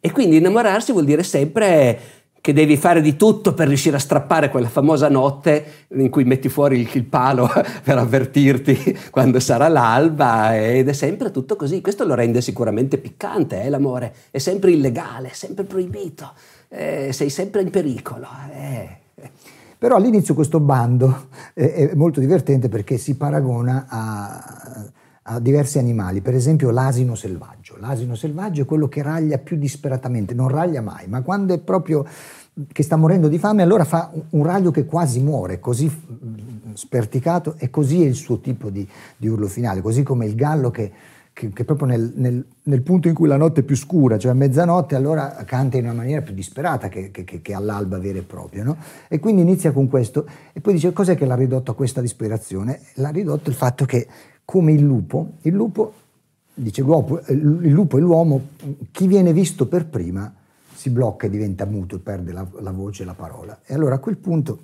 E 0.00 0.12
quindi 0.12 0.36
innamorarsi 0.36 0.92
vuol 0.92 1.04
dire 1.04 1.22
sempre 1.22 1.98
che 2.46 2.52
devi 2.52 2.76
fare 2.76 3.00
di 3.00 3.16
tutto 3.16 3.54
per 3.54 3.66
riuscire 3.66 3.96
a 3.96 3.98
strappare 3.98 4.50
quella 4.50 4.68
famosa 4.68 5.08
notte 5.08 5.86
in 5.88 6.08
cui 6.10 6.22
metti 6.22 6.48
fuori 6.48 6.78
il, 6.78 6.88
il 6.92 7.02
palo 7.02 7.50
per 7.82 7.98
avvertirti 7.98 8.96
quando 9.10 9.40
sarà 9.40 9.66
l'alba 9.66 10.56
ed 10.56 10.88
è 10.88 10.92
sempre 10.92 11.32
tutto 11.32 11.56
così. 11.56 11.80
Questo 11.80 12.04
lo 12.04 12.14
rende 12.14 12.40
sicuramente 12.40 12.98
piccante, 12.98 13.62
eh, 13.62 13.68
l'amore. 13.68 14.14
È 14.30 14.38
sempre 14.38 14.70
illegale, 14.70 15.30
è 15.30 15.32
sempre 15.32 15.64
proibito, 15.64 16.34
eh, 16.68 17.12
sei 17.12 17.30
sempre 17.30 17.62
in 17.62 17.70
pericolo. 17.70 18.28
Eh. 18.52 19.05
Però 19.78 19.96
all'inizio 19.96 20.34
questo 20.34 20.60
bando 20.60 21.28
è, 21.52 21.92
molto 21.94 22.20
divertente 22.20 22.68
perché 22.68 22.96
si 22.96 23.16
paragona 23.16 23.86
a, 23.88 24.90
a 25.22 25.40
diversi 25.40 25.78
animali, 25.78 26.20
per 26.20 26.34
esempio 26.34 26.70
l'asino 26.70 27.14
selvaggio. 27.14 27.76
L'asino 27.78 28.14
selvaggio 28.14 28.62
è 28.62 28.64
quello 28.64 28.88
che 28.88 29.02
raglia 29.02 29.38
più 29.38 29.56
disperatamente, 29.56 30.34
non 30.34 30.48
raglia 30.48 30.80
mai, 30.80 31.06
ma 31.08 31.22
quando 31.22 31.52
è 31.52 31.58
proprio 31.58 32.06
che 32.72 32.82
sta 32.82 32.96
morendo 32.96 33.28
di 33.28 33.38
fame, 33.38 33.62
allora 33.62 33.84
fa 33.84 34.10
un 34.30 34.42
raglio 34.42 34.70
che 34.70 34.86
quasi 34.86 35.20
muore, 35.20 35.60
così 35.60 35.90
sperticato, 36.72 37.56
e 37.58 37.68
così 37.68 38.02
è 38.02 38.06
il 38.06 38.14
suo 38.14 38.40
tipo 38.40 38.70
di, 38.70 38.88
di 39.16 39.28
urlo 39.28 39.46
finale, 39.46 39.82
così 39.82 40.02
come 40.02 40.24
il 40.24 40.34
gallo 40.34 40.70
che 40.70 40.90
che, 41.36 41.52
che 41.52 41.64
proprio 41.66 41.86
nel, 41.86 42.14
nel, 42.14 42.42
nel, 42.62 42.80
punto 42.80 43.08
in 43.08 43.14
cui 43.14 43.28
la 43.28 43.36
notte 43.36 43.60
è 43.60 43.62
più 43.62 43.76
scura, 43.76 44.16
cioè 44.16 44.30
a 44.30 44.34
mezzanotte, 44.34 44.94
allora 44.94 45.44
canta 45.44 45.76
in 45.76 45.84
una 45.84 45.92
maniera 45.92 46.22
più 46.22 46.32
disperata 46.32 46.88
che, 46.88 47.10
che, 47.10 47.24
che 47.24 47.52
all'alba 47.52 47.98
vera 47.98 48.20
e 48.20 48.22
propria. 48.22 48.64
No? 48.64 48.78
E 49.06 49.18
quindi 49.18 49.42
inizia 49.42 49.70
con 49.70 49.86
questo 49.86 50.26
e 50.54 50.62
poi 50.62 50.72
dice 50.72 50.94
cos'è 50.94 51.14
che 51.14 51.26
l'ha 51.26 51.34
ridotto 51.34 51.72
a 51.72 51.74
questa 51.74 52.00
disperazione? 52.00 52.80
L'ha 52.94 53.10
ridotto 53.10 53.50
il 53.50 53.54
fatto 53.54 53.84
che 53.84 54.06
come 54.46 54.72
il 54.72 54.80
lupo, 54.80 55.32
il 55.42 55.52
lupo, 55.52 55.92
dice 56.54 56.80
il 56.80 57.70
lupo 57.70 57.98
e 57.98 58.00
l'uomo, 58.00 58.40
chi 58.90 59.06
viene 59.06 59.34
visto 59.34 59.66
per 59.66 59.84
prima 59.88 60.32
si 60.72 60.88
blocca 60.88 61.26
e 61.26 61.30
diventa 61.30 61.66
muto, 61.66 61.98
perde 61.98 62.32
la, 62.32 62.46
la 62.60 62.70
voce 62.70 63.02
e 63.02 63.04
la 63.04 63.12
parola. 63.12 63.60
E 63.66 63.74
allora 63.74 63.96
a 63.96 63.98
quel 63.98 64.16
punto 64.16 64.58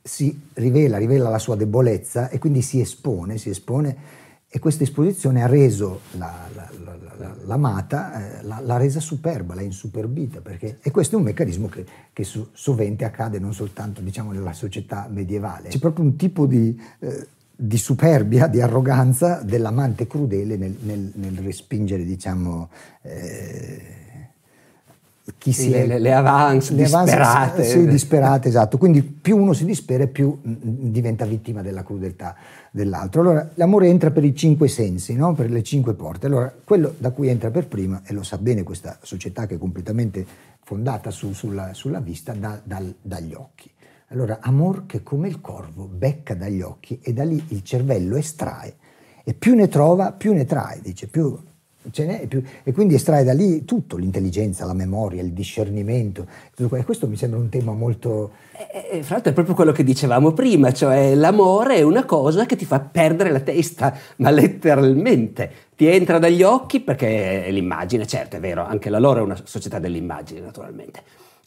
si 0.00 0.48
rivela, 0.54 0.96
rivela 0.96 1.28
la 1.28 1.38
sua 1.38 1.56
debolezza 1.56 2.30
e 2.30 2.38
quindi 2.38 2.62
si 2.62 2.80
espone, 2.80 3.36
si 3.36 3.50
espone 3.50 4.21
e 4.54 4.58
questa 4.58 4.82
esposizione 4.82 5.42
ha 5.42 5.46
reso 5.46 6.00
la, 6.18 6.46
la, 6.54 6.68
la, 7.16 7.36
l'amata, 7.46 8.40
eh, 8.40 8.42
l'ha 8.42 8.76
resa 8.76 9.00
superba, 9.00 9.54
l'ha 9.54 9.62
insuperbita, 9.62 10.42
perché, 10.42 10.76
e 10.82 10.90
questo 10.90 11.14
è 11.14 11.18
un 11.18 11.24
meccanismo 11.24 11.68
che, 11.68 11.86
che 12.12 12.22
su, 12.22 12.48
sovente 12.52 13.06
accade 13.06 13.38
non 13.38 13.54
soltanto 13.54 14.02
diciamo, 14.02 14.30
nella 14.30 14.52
società 14.52 15.08
medievale. 15.10 15.70
C'è 15.70 15.78
proprio 15.78 16.04
un 16.04 16.16
tipo 16.16 16.44
di, 16.44 16.78
eh, 16.98 17.28
di 17.56 17.78
superbia, 17.78 18.46
di 18.46 18.60
arroganza 18.60 19.40
dell'amante 19.40 20.06
crudele 20.06 20.58
nel, 20.58 20.76
nel, 20.82 21.12
nel 21.14 21.38
respingere 21.38 22.04
diciamo, 22.04 22.68
eh, 23.00 24.01
chi 25.38 25.52
si 25.52 25.70
le, 25.70 25.98
le 25.98 26.12
avance 26.12 26.72
le 26.74 26.82
disperate. 26.82 27.12
Avance, 27.12 27.64
sì, 27.64 27.86
disperate, 27.86 28.48
esatto. 28.48 28.76
Quindi 28.76 29.02
più 29.02 29.36
uno 29.36 29.52
si 29.52 29.64
dispera, 29.64 30.06
più 30.06 30.38
diventa 30.42 31.24
vittima 31.24 31.62
della 31.62 31.84
crudeltà 31.84 32.34
dell'altro. 32.70 33.20
Allora 33.20 33.48
l'amore 33.54 33.88
entra 33.88 34.10
per 34.10 34.24
i 34.24 34.34
cinque 34.34 34.66
sensi, 34.66 35.14
no? 35.14 35.34
per 35.34 35.50
le 35.50 35.62
cinque 35.62 35.94
porte. 35.94 36.26
Allora 36.26 36.52
quello 36.64 36.94
da 36.98 37.10
cui 37.10 37.28
entra 37.28 37.50
per 37.50 37.68
prima, 37.68 38.02
e 38.04 38.12
lo 38.12 38.22
sa 38.22 38.38
bene 38.38 38.64
questa 38.64 38.98
società 39.02 39.46
che 39.46 39.54
è 39.54 39.58
completamente 39.58 40.26
fondata 40.64 41.10
su, 41.10 41.32
sulla, 41.32 41.72
sulla, 41.72 42.00
vista, 42.00 42.32
da, 42.32 42.60
dal, 42.62 42.92
dagli 43.00 43.34
occhi. 43.34 43.70
Allora 44.08 44.38
amor 44.40 44.86
che 44.86 45.02
come 45.02 45.28
il 45.28 45.40
corvo 45.40 45.84
becca 45.84 46.34
dagli 46.34 46.60
occhi 46.60 46.98
e 47.00 47.12
da 47.12 47.24
lì 47.24 47.42
il 47.48 47.62
cervello 47.62 48.16
estrae 48.16 48.74
e 49.24 49.34
più 49.34 49.54
ne 49.54 49.68
trova, 49.68 50.12
più 50.12 50.34
ne 50.34 50.44
trae, 50.44 50.80
dice, 50.82 51.06
più 51.06 51.38
ce 51.90 52.06
n'è 52.06 52.26
più, 52.26 52.42
e 52.62 52.72
quindi 52.72 52.94
estrae 52.94 53.24
da 53.24 53.32
lì 53.32 53.64
tutto, 53.64 53.96
l'intelligenza, 53.96 54.64
la 54.64 54.74
memoria, 54.74 55.22
il 55.22 55.32
discernimento. 55.32 56.26
E 56.56 56.84
questo 56.84 57.08
mi 57.08 57.16
sembra 57.16 57.38
un 57.38 57.48
tema 57.48 57.72
molto... 57.72 58.32
E, 58.52 58.98
e, 58.98 59.02
fra 59.02 59.14
l'altro 59.14 59.30
è 59.30 59.34
proprio 59.34 59.54
quello 59.54 59.72
che 59.72 59.84
dicevamo 59.84 60.32
prima, 60.32 60.72
cioè 60.72 61.14
l'amore 61.14 61.76
è 61.76 61.82
una 61.82 62.04
cosa 62.04 62.46
che 62.46 62.56
ti 62.56 62.64
fa 62.64 62.80
perdere 62.80 63.30
la 63.30 63.40
testa, 63.40 63.96
ma 64.16 64.30
letteralmente. 64.30 65.50
Ti 65.74 65.86
entra 65.86 66.18
dagli 66.18 66.42
occhi 66.42 66.80
perché 66.80 67.48
l'immagine, 67.50 68.06
certo 68.06 68.36
è 68.36 68.40
vero, 68.40 68.64
anche 68.64 68.88
la 68.88 68.98
loro 68.98 69.20
è 69.20 69.22
una 69.22 69.40
società 69.42 69.78
dell'immagine 69.78 70.40
naturalmente, 70.40 71.02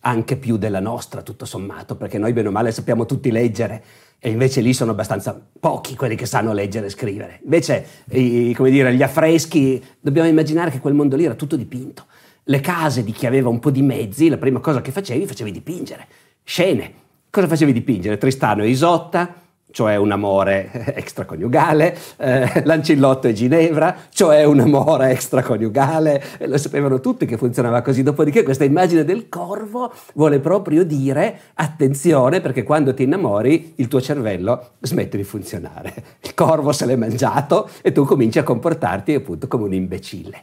anche 0.05 0.37
più 0.37 0.57
della 0.57 0.79
nostra 0.79 1.23
tutto 1.23 1.45
sommato, 1.45 1.95
perché 1.95 2.19
noi 2.19 2.31
bene 2.31 2.49
o 2.49 2.51
male 2.51 2.71
sappiamo 2.71 3.05
tutti 3.05 3.31
leggere 3.31 3.83
e 4.19 4.29
invece 4.29 4.61
lì 4.61 4.71
sono 4.73 4.91
abbastanza 4.91 5.39
pochi 5.59 5.95
quelli 5.95 6.15
che 6.15 6.27
sanno 6.27 6.53
leggere 6.53 6.85
e 6.85 6.89
scrivere. 6.89 7.39
Invece, 7.43 7.85
i, 8.11 8.53
come 8.53 8.69
dire, 8.69 8.93
gli 8.93 9.01
affreschi, 9.01 9.83
dobbiamo 9.99 10.27
immaginare 10.27 10.69
che 10.69 10.79
quel 10.79 10.93
mondo 10.93 11.15
lì 11.15 11.25
era 11.25 11.33
tutto 11.33 11.55
dipinto. 11.55 12.05
Le 12.43 12.59
case 12.59 13.03
di 13.03 13.11
chi 13.11 13.25
aveva 13.25 13.49
un 13.49 13.59
po' 13.59 13.71
di 13.71 13.81
mezzi, 13.81 14.29
la 14.29 14.37
prima 14.37 14.59
cosa 14.59 14.81
che 14.81 14.91
facevi, 14.91 15.25
facevi 15.25 15.51
dipingere. 15.51 16.07
Scene. 16.43 16.93
Cosa 17.31 17.47
facevi 17.47 17.73
dipingere? 17.73 18.19
Tristano 18.19 18.63
e 18.63 18.69
Isotta, 18.69 19.33
cioè 19.71 19.97
un 19.97 20.11
amore 20.11 20.69
extraconiugale, 20.95 21.97
eh, 22.17 22.61
Lancillotto 22.63 23.27
e 23.27 23.33
Ginevra, 23.33 23.95
cioè 24.09 24.45
un 24.45 24.61
amore 24.61 25.09
extraconiugale, 25.11 26.23
e 26.37 26.47
lo 26.47 26.57
sapevano 26.57 27.01
tutti 27.01 27.25
che 27.25 27.37
funzionava 27.37 27.81
così. 27.81 28.01
Dopodiché 28.01 28.43
questa 28.43 28.63
immagine 28.63 29.03
del 29.03 29.27
corvo 29.27 29.91
vuole 30.13 30.39
proprio 30.39 30.85
dire 30.85 31.39
attenzione 31.55 32.39
perché 32.39 32.63
quando 32.63 32.93
ti 32.93 33.03
innamori 33.03 33.73
il 33.75 33.87
tuo 33.89 33.99
cervello 33.99 34.71
smette 34.79 35.17
di 35.17 35.23
funzionare. 35.23 35.93
Il 36.21 36.33
corvo 36.33 36.71
se 36.71 36.85
l'è 36.85 36.95
mangiato 36.95 37.69
e 37.81 37.91
tu 37.91 38.05
cominci 38.05 38.39
a 38.39 38.43
comportarti 38.43 39.13
appunto 39.13 39.47
come 39.47 39.65
un 39.65 39.73
imbecille. 39.73 40.41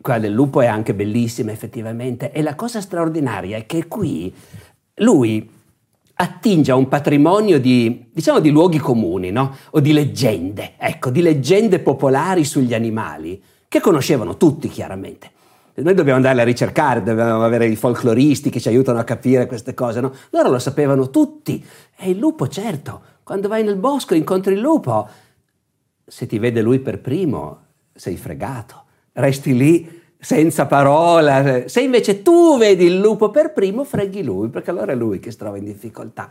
Quella 0.00 0.18
del 0.18 0.32
lupo 0.32 0.62
è 0.62 0.66
anche 0.66 0.94
bellissima 0.94 1.52
effettivamente 1.52 2.32
e 2.32 2.40
la 2.40 2.54
cosa 2.54 2.80
straordinaria 2.80 3.58
è 3.58 3.66
che 3.66 3.86
qui 3.86 4.34
lui 4.94 5.58
attinge 6.20 6.70
a 6.70 6.74
un 6.74 6.86
patrimonio 6.86 7.58
di, 7.58 8.08
diciamo, 8.12 8.40
di 8.40 8.50
luoghi 8.50 8.78
comuni, 8.78 9.30
no? 9.30 9.56
o 9.70 9.80
di 9.80 9.92
leggende, 9.92 10.74
ecco, 10.76 11.08
di 11.08 11.22
leggende 11.22 11.78
popolari 11.78 12.44
sugli 12.44 12.74
animali, 12.74 13.42
che 13.66 13.80
conoscevano 13.80 14.36
tutti 14.36 14.68
chiaramente. 14.68 15.30
Noi 15.74 15.94
dobbiamo 15.94 16.16
andarle 16.16 16.42
a 16.42 16.44
ricercare, 16.44 17.02
dobbiamo 17.02 17.42
avere 17.42 17.66
i 17.66 17.74
folcloristi 17.74 18.50
che 18.50 18.60
ci 18.60 18.68
aiutano 18.68 18.98
a 18.98 19.04
capire 19.04 19.46
queste 19.46 19.72
cose, 19.72 20.00
no? 20.02 20.12
Loro 20.30 20.50
lo 20.50 20.58
sapevano 20.58 21.08
tutti. 21.08 21.64
E 21.96 22.10
il 22.10 22.18
lupo, 22.18 22.48
certo, 22.48 23.00
quando 23.22 23.48
vai 23.48 23.64
nel 23.64 23.76
bosco 23.76 24.12
e 24.12 24.18
incontri 24.18 24.52
il 24.52 24.60
lupo, 24.60 25.08
se 26.04 26.26
ti 26.26 26.38
vede 26.38 26.60
lui 26.60 26.80
per 26.80 27.00
primo, 27.00 27.60
sei 27.94 28.18
fregato. 28.18 28.84
Resti 29.12 29.56
lì 29.56 29.99
senza 30.20 30.66
parola. 30.66 31.66
Se 31.66 31.80
invece 31.80 32.22
tu 32.22 32.58
vedi 32.58 32.84
il 32.84 32.98
lupo 32.98 33.30
per 33.30 33.52
primo, 33.52 33.84
freghi 33.84 34.22
lui, 34.22 34.48
perché 34.48 34.70
allora 34.70 34.92
è 34.92 34.94
lui 34.94 35.18
che 35.18 35.30
si 35.30 35.38
trova 35.38 35.56
in 35.56 35.64
difficoltà. 35.64 36.30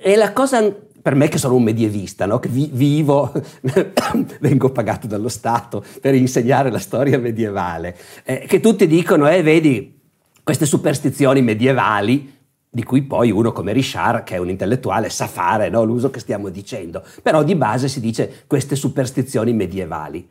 E 0.00 0.14
la 0.14 0.32
cosa, 0.32 0.62
per 1.02 1.14
me 1.16 1.28
che 1.28 1.38
sono 1.38 1.56
un 1.56 1.62
medievista, 1.64 2.26
no? 2.26 2.38
che 2.38 2.48
vi, 2.48 2.70
vivo, 2.72 3.32
vengo 4.40 4.70
pagato 4.70 5.08
dallo 5.08 5.28
Stato 5.28 5.82
per 6.00 6.14
insegnare 6.14 6.70
la 6.70 6.78
storia 6.78 7.18
medievale, 7.18 7.96
eh, 8.22 8.44
che 8.46 8.60
tutti 8.60 8.86
dicono, 8.86 9.28
eh, 9.28 9.42
vedi, 9.42 9.98
queste 10.44 10.66
superstizioni 10.66 11.42
medievali, 11.42 12.36
di 12.70 12.84
cui 12.84 13.02
poi 13.02 13.30
uno 13.30 13.50
come 13.50 13.72
Richard, 13.72 14.22
che 14.22 14.36
è 14.36 14.38
un 14.38 14.50
intellettuale, 14.50 15.08
sa 15.08 15.26
fare 15.26 15.68
no? 15.70 15.82
l'uso 15.82 16.10
che 16.10 16.20
stiamo 16.20 16.50
dicendo, 16.50 17.02
però 17.22 17.42
di 17.42 17.56
base 17.56 17.88
si 17.88 17.98
dice 17.98 18.44
queste 18.46 18.76
superstizioni 18.76 19.52
medievali. 19.52 20.28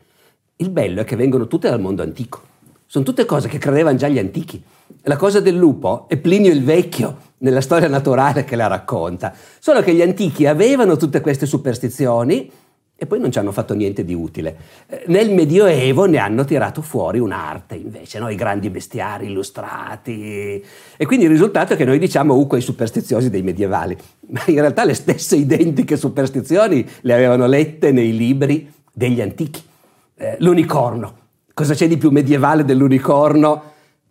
Il 0.57 0.69
bello 0.69 1.01
è 1.01 1.03
che 1.03 1.15
vengono 1.15 1.47
tutte 1.47 1.69
dal 1.69 1.81
mondo 1.81 2.03
antico. 2.03 2.55
Sono 2.89 3.03
tutte 3.03 3.25
cose 3.25 3.49
che 3.49 3.57
credevano 3.57 3.97
già 3.97 4.07
gli 4.07 4.17
antichi. 4.17 4.63
La 5.03 5.17
cosa 5.17 5.41
del 5.41 5.55
lupo 5.55 6.05
è 6.07 6.15
Plinio 6.15 6.53
il 6.53 6.63
Vecchio 6.63 7.17
nella 7.39 7.59
storia 7.59 7.89
naturale 7.89 8.45
che 8.45 8.55
la 8.55 8.67
racconta. 8.67 9.33
Solo 9.59 9.81
che 9.81 9.93
gli 9.93 10.01
antichi 10.01 10.45
avevano 10.45 10.95
tutte 10.95 11.19
queste 11.19 11.45
superstizioni 11.45 12.49
e 12.95 13.05
poi 13.05 13.19
non 13.19 13.29
ci 13.29 13.39
hanno 13.39 13.51
fatto 13.51 13.75
niente 13.75 14.05
di 14.05 14.13
utile. 14.13 14.57
Eh, 14.87 15.03
nel 15.07 15.31
Medioevo 15.33 16.05
ne 16.05 16.17
hanno 16.17 16.45
tirato 16.45 16.81
fuori 16.81 17.19
un'arte 17.19 17.75
invece, 17.75 18.19
no? 18.19 18.29
i 18.29 18.35
grandi 18.35 18.69
bestiari 18.69 19.27
illustrati. 19.27 20.63
E 20.95 21.05
quindi 21.05 21.25
il 21.25 21.31
risultato 21.31 21.73
è 21.73 21.75
che 21.75 21.85
noi 21.85 21.99
diciamo 21.99 22.35
uh, 22.35 22.47
quei 22.47 22.61
superstiziosi 22.61 23.29
dei 23.29 23.43
medievali, 23.43 23.95
ma 24.31 24.41
in 24.47 24.61
realtà 24.61 24.85
le 24.85 24.93
stesse 24.93 25.35
identiche 25.35 25.97
superstizioni 25.97 26.87
le 27.01 27.13
avevano 27.13 27.47
lette 27.47 27.91
nei 27.91 28.15
libri 28.15 28.71
degli 28.93 29.19
antichi. 29.19 29.61
Eh, 30.15 30.37
l'unicorno, 30.39 31.25
Cosa 31.57 31.73
c'è 31.73 31.87
di 31.87 31.97
più 31.97 32.11
medievale 32.11 32.63
dell'unicorno? 32.63 33.63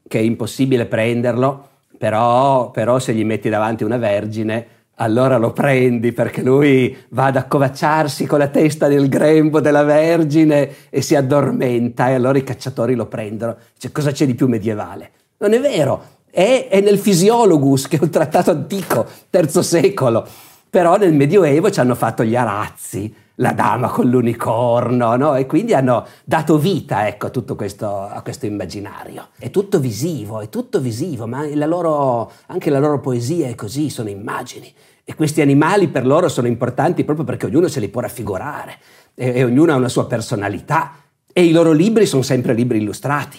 Che 0.09 0.19
è 0.19 0.21
impossibile 0.21 0.87
prenderlo, 0.87 1.69
però, 1.97 2.73
però 2.73 2.99
se 2.99 3.15
gli 3.15 3.25
metti 3.25 3.49
davanti 3.49 3.85
una 3.85 3.99
vergine, 3.99 4.67
allora 4.97 5.37
lo 5.37 5.53
prendi 5.53 6.11
perché 6.11 6.43
lui 6.43 6.97
va 7.11 7.27
ad 7.27 7.37
accovacciarsi 7.37 8.27
con 8.27 8.41
la 8.41 8.49
testa 8.49 8.89
nel 8.89 9.09
grembo 9.09 9.61
della 9.61 9.85
Vergine 9.85 10.69
e 10.91 11.01
si 11.03 11.15
addormenta 11.15 12.09
e 12.09 12.15
allora 12.15 12.37
i 12.37 12.43
cacciatori 12.43 12.97
lo 12.97 13.07
prendono. 13.07 13.57
Cioè, 13.79 13.93
cosa 13.93 14.11
c'è 14.11 14.27
di 14.27 14.35
più 14.35 14.49
medievale? 14.49 15.11
Non 15.37 15.53
è 15.53 15.61
vero, 15.61 16.03
è, 16.29 16.67
è 16.69 16.81
nel 16.81 16.99
Physiologus, 16.99 17.87
che 17.87 17.99
è 17.99 18.03
un 18.03 18.11
trattato 18.11 18.51
antico, 18.51 19.07
terzo 19.31 19.63
secolo, 19.63 20.27
però 20.69 20.97
nel 20.97 21.15
Medioevo 21.15 21.71
ci 21.71 21.79
hanno 21.79 21.95
fatto 21.95 22.25
gli 22.25 22.35
arazzi, 22.35 23.15
la 23.37 23.53
dama 23.53 23.89
con 23.89 24.09
l'unicorno, 24.09 25.17
no? 25.17 25.35
E 25.35 25.47
quindi 25.47 25.75
hanno 25.75 26.07
dato 26.25 26.59
vita 26.59 27.07
ecco, 27.07 27.27
a 27.27 27.31
tutto 27.31 27.55
questo, 27.55 28.03
a 28.03 28.23
questo 28.23 28.47
immaginario. 28.47 29.29
È 29.39 29.51
tutto 29.51 29.79
visivo, 29.79 30.41
è 30.41 30.49
tutto 30.49 30.81
visivo, 30.81 31.27
ma 31.27 31.47
la 31.55 31.67
loro, 31.67 32.31
anche 32.47 32.71
la 32.71 32.79
loro 32.79 33.01
poesia 33.01 33.49
è 33.49 33.55
così, 33.55 33.91
sono 33.91 34.09
immagini. 34.09 34.73
E 35.05 35.15
questi 35.15 35.41
animali 35.41 35.89
per 35.89 36.07
loro 36.07 36.29
sono 36.29 36.47
importanti 36.47 37.05
proprio 37.05 37.25
perché 37.25 37.47
ognuno 37.47 37.69
se 37.69 37.81
li 37.81 37.89
può 37.89 38.01
raffigurare 38.01 38.79
e, 39.15 39.35
e 39.35 39.45
ognuno 39.45 39.73
ha 39.73 39.77
una 39.77 39.89
sua 39.89 40.07
personalità. 40.07 40.93
E 41.33 41.45
i 41.45 41.53
loro 41.53 41.73
libri 41.73 42.07
sono 42.07 42.23
sempre 42.23 42.55
libri 42.55 42.79
illustrati 42.79 43.39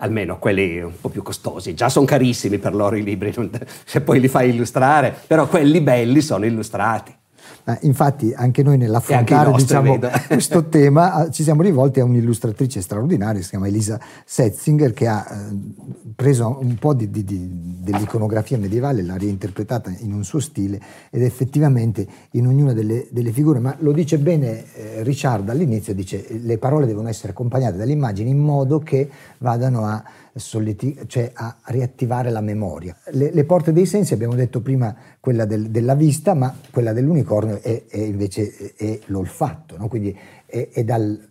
almeno 0.00 0.38
quelli 0.38 0.80
un 0.80 0.92
po' 1.00 1.08
più 1.08 1.22
costosi, 1.22 1.74
già 1.74 1.88
sono 1.88 2.06
carissimi 2.06 2.58
per 2.58 2.72
loro 2.72 2.94
i 2.94 3.02
libri, 3.02 3.34
se 3.84 4.00
poi 4.00 4.20
li 4.20 4.28
fai 4.28 4.50
illustrare, 4.50 5.12
però 5.26 5.48
quelli 5.48 5.80
belli 5.80 6.20
sono 6.20 6.44
illustrati. 6.44 7.17
Eh, 7.64 7.78
infatti 7.82 8.32
anche 8.34 8.62
noi 8.62 8.78
nell'affrontare 8.78 9.52
diciamo, 9.52 9.98
questo 10.26 10.68
tema 10.68 11.12
ah, 11.12 11.30
ci 11.30 11.42
siamo 11.42 11.62
rivolti 11.62 12.00
a 12.00 12.04
un'illustratrice 12.04 12.80
straordinaria, 12.80 13.42
si 13.42 13.50
chiama 13.50 13.68
Elisa 13.68 14.00
Setzinger, 14.24 14.92
che 14.92 15.06
ha 15.06 15.26
eh, 15.28 16.14
preso 16.16 16.58
un 16.60 16.76
po' 16.76 16.94
di, 16.94 17.10
di, 17.10 17.24
di, 17.24 17.48
dell'iconografia 17.82 18.56
medievale, 18.58 19.02
l'ha 19.02 19.18
reinterpretata 19.18 19.92
in 19.98 20.12
un 20.12 20.24
suo 20.24 20.40
stile 20.40 20.80
ed 21.10 21.22
effettivamente 21.22 22.06
in 22.32 22.46
ognuna 22.46 22.72
delle, 22.72 23.06
delle 23.10 23.32
figure, 23.32 23.58
ma 23.58 23.76
lo 23.80 23.92
dice 23.92 24.18
bene 24.18 24.64
eh, 24.74 25.02
Ricciardo 25.02 25.50
all'inizio, 25.52 25.94
dice 25.94 26.26
le 26.30 26.58
parole 26.58 26.86
devono 26.86 27.08
essere 27.08 27.32
accompagnate 27.32 27.76
dalle 27.76 27.92
immagini 27.92 28.30
in 28.30 28.38
modo 28.38 28.78
che 28.78 29.08
vadano 29.38 29.84
a 29.84 30.02
solleti- 30.38 30.98
cioè 31.06 31.30
a 31.34 31.56
riattivare 31.66 32.30
la 32.30 32.40
memoria. 32.40 32.96
Le, 33.10 33.30
le, 33.32 33.44
porte 33.44 33.72
dei 33.72 33.86
sensi, 33.86 34.14
abbiamo 34.14 34.34
detto 34.34 34.60
prima 34.60 34.94
quella 35.20 35.44
del, 35.44 35.70
della 35.70 35.94
vista, 35.94 36.34
ma 36.34 36.54
quella 36.70 36.92
dell'unicorno 36.92 37.60
è, 37.60 37.84
è 37.86 37.98
invece 37.98 38.74
è 38.76 38.98
l'olfatto, 39.06 39.76
no? 39.76 39.88
quindi 39.88 40.16
è, 40.46 40.68
è 40.72 40.84
dal, 40.84 41.28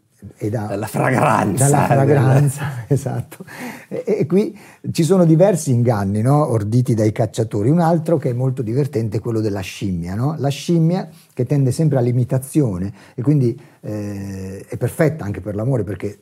da, 0.49 0.65
dalla 0.65 0.87
fragranza. 0.87 1.69
Dalla 1.69 1.85
fragranza, 1.87 2.85
esatto. 2.87 3.45
E, 3.87 4.03
e, 4.05 4.25
qui 4.25 4.57
ci 4.91 5.03
sono 5.03 5.25
diversi 5.25 5.71
inganni 5.71 6.21
no? 6.21 6.49
orditi 6.49 6.93
dai 6.93 7.11
cacciatori. 7.11 7.69
Un 7.69 7.79
altro 7.79 8.17
che 8.17 8.29
è 8.29 8.33
molto 8.33 8.61
divertente 8.61 9.17
è 9.17 9.19
quello 9.19 9.41
della 9.41 9.61
scimmia. 9.61 10.15
No? 10.15 10.35
La 10.37 10.49
scimmia 10.49 11.09
che 11.33 11.45
tende 11.45 11.71
sempre 11.71 11.97
all'imitazione 11.97 12.93
e 13.15 13.21
quindi 13.21 13.59
eh, 13.81 14.65
è 14.67 14.77
perfetta 14.77 15.23
anche 15.23 15.41
per 15.41 15.55
l'amore 15.55 15.83
perché 15.83 16.19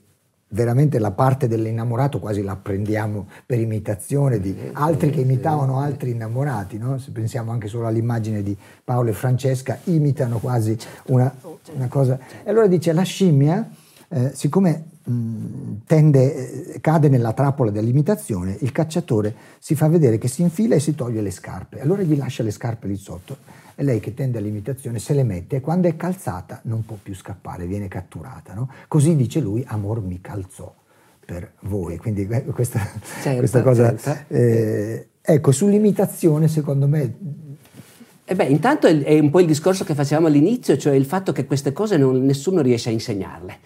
veramente 0.50 1.00
la 1.00 1.12
parte 1.12 1.48
dell'innamorato 1.48 2.20
quasi 2.20 2.42
la 2.42 2.56
prendiamo 2.56 3.28
per 3.46 3.60
imitazione 3.60 4.40
di 4.40 4.56
altri 4.74 5.10
che 5.10 5.22
imitavano 5.22 5.80
altri 5.80 6.12
innamorati, 6.12 6.78
no? 6.78 6.98
se 6.98 7.12
pensiamo 7.12 7.52
anche 7.52 7.68
solo 7.68 7.88
all'immagine 7.88 8.44
di 8.44 8.56
Paolo 8.84 9.10
e 9.10 9.14
Francesca, 9.14 9.80
imitano 9.86 10.40
quasi 10.40 10.78
una, 11.08 11.34
una 11.74 11.88
cosa. 11.88 12.20
E 12.44 12.50
allora 12.50 12.68
dice 12.68 12.94
la 12.94 13.04
scimmia, 13.04 13.70
eh, 14.10 14.32
siccome 14.34 14.94
tende, 15.86 16.74
eh, 16.74 16.82
cade 16.82 17.10
nella 17.10 17.34
trappola 17.34 17.70
dell'imitazione, 17.70 18.58
il 18.62 18.72
cacciatore 18.72 19.36
si 19.60 19.76
fa 19.76 19.88
vedere 19.88 20.18
che 20.18 20.28
si 20.28 20.42
infila 20.42 20.76
e 20.76 20.80
si 20.80 20.96
toglie 20.96 21.22
le 21.22 21.32
scarpe, 21.32 21.80
allora 21.80 22.02
gli 22.02 22.18
lascia 22.18 22.42
le 22.42 22.52
scarpe 22.52 22.88
lì 22.88 22.96
sotto 22.96 23.38
e 23.76 23.84
lei 23.84 24.00
che 24.00 24.14
tende 24.14 24.40
all'imitazione 24.40 25.00
se 25.00 25.14
le 25.14 25.24
mette 25.24 25.58
e 25.58 25.62
quando 25.62 25.88
è 25.88 25.96
calzata 25.96 26.62
non 26.64 26.86
può 26.86 26.98
più 27.02 27.14
scappare, 27.14 27.68
viene 27.68 27.88
catturata. 27.88 28.54
No? 28.54 28.70
Così 28.88 29.16
dice 29.16 29.40
lui, 29.42 29.64
amor 29.68 30.02
mi 30.02 30.22
calzò 30.22 30.74
per 31.24 31.54
voi. 31.62 31.98
Quindi 31.98 32.26
questa, 32.26 32.80
certo, 33.22 33.38
questa 33.38 33.62
cosa... 33.62 33.96
Certo. 33.96 34.34
Eh, 34.34 35.08
ecco, 35.22 35.52
sull'imitazione 35.52 36.48
secondo 36.48 36.88
me 36.88 37.44
eh 38.28 38.34
beh, 38.34 38.46
intanto 38.46 38.88
è 38.88 39.20
un 39.20 39.30
po' 39.30 39.40
il 39.40 39.46
discorso 39.46 39.84
che 39.84 39.94
facevamo 39.94 40.26
all'inizio, 40.26 40.78
cioè 40.78 40.96
il 40.96 41.06
fatto 41.06 41.32
che 41.32 41.46
queste 41.46 41.74
cose 41.74 41.96
non, 41.96 42.26
nessuno 42.26 42.62
riesce 42.62 42.90
a 42.90 42.92
insegnarle 42.92 43.58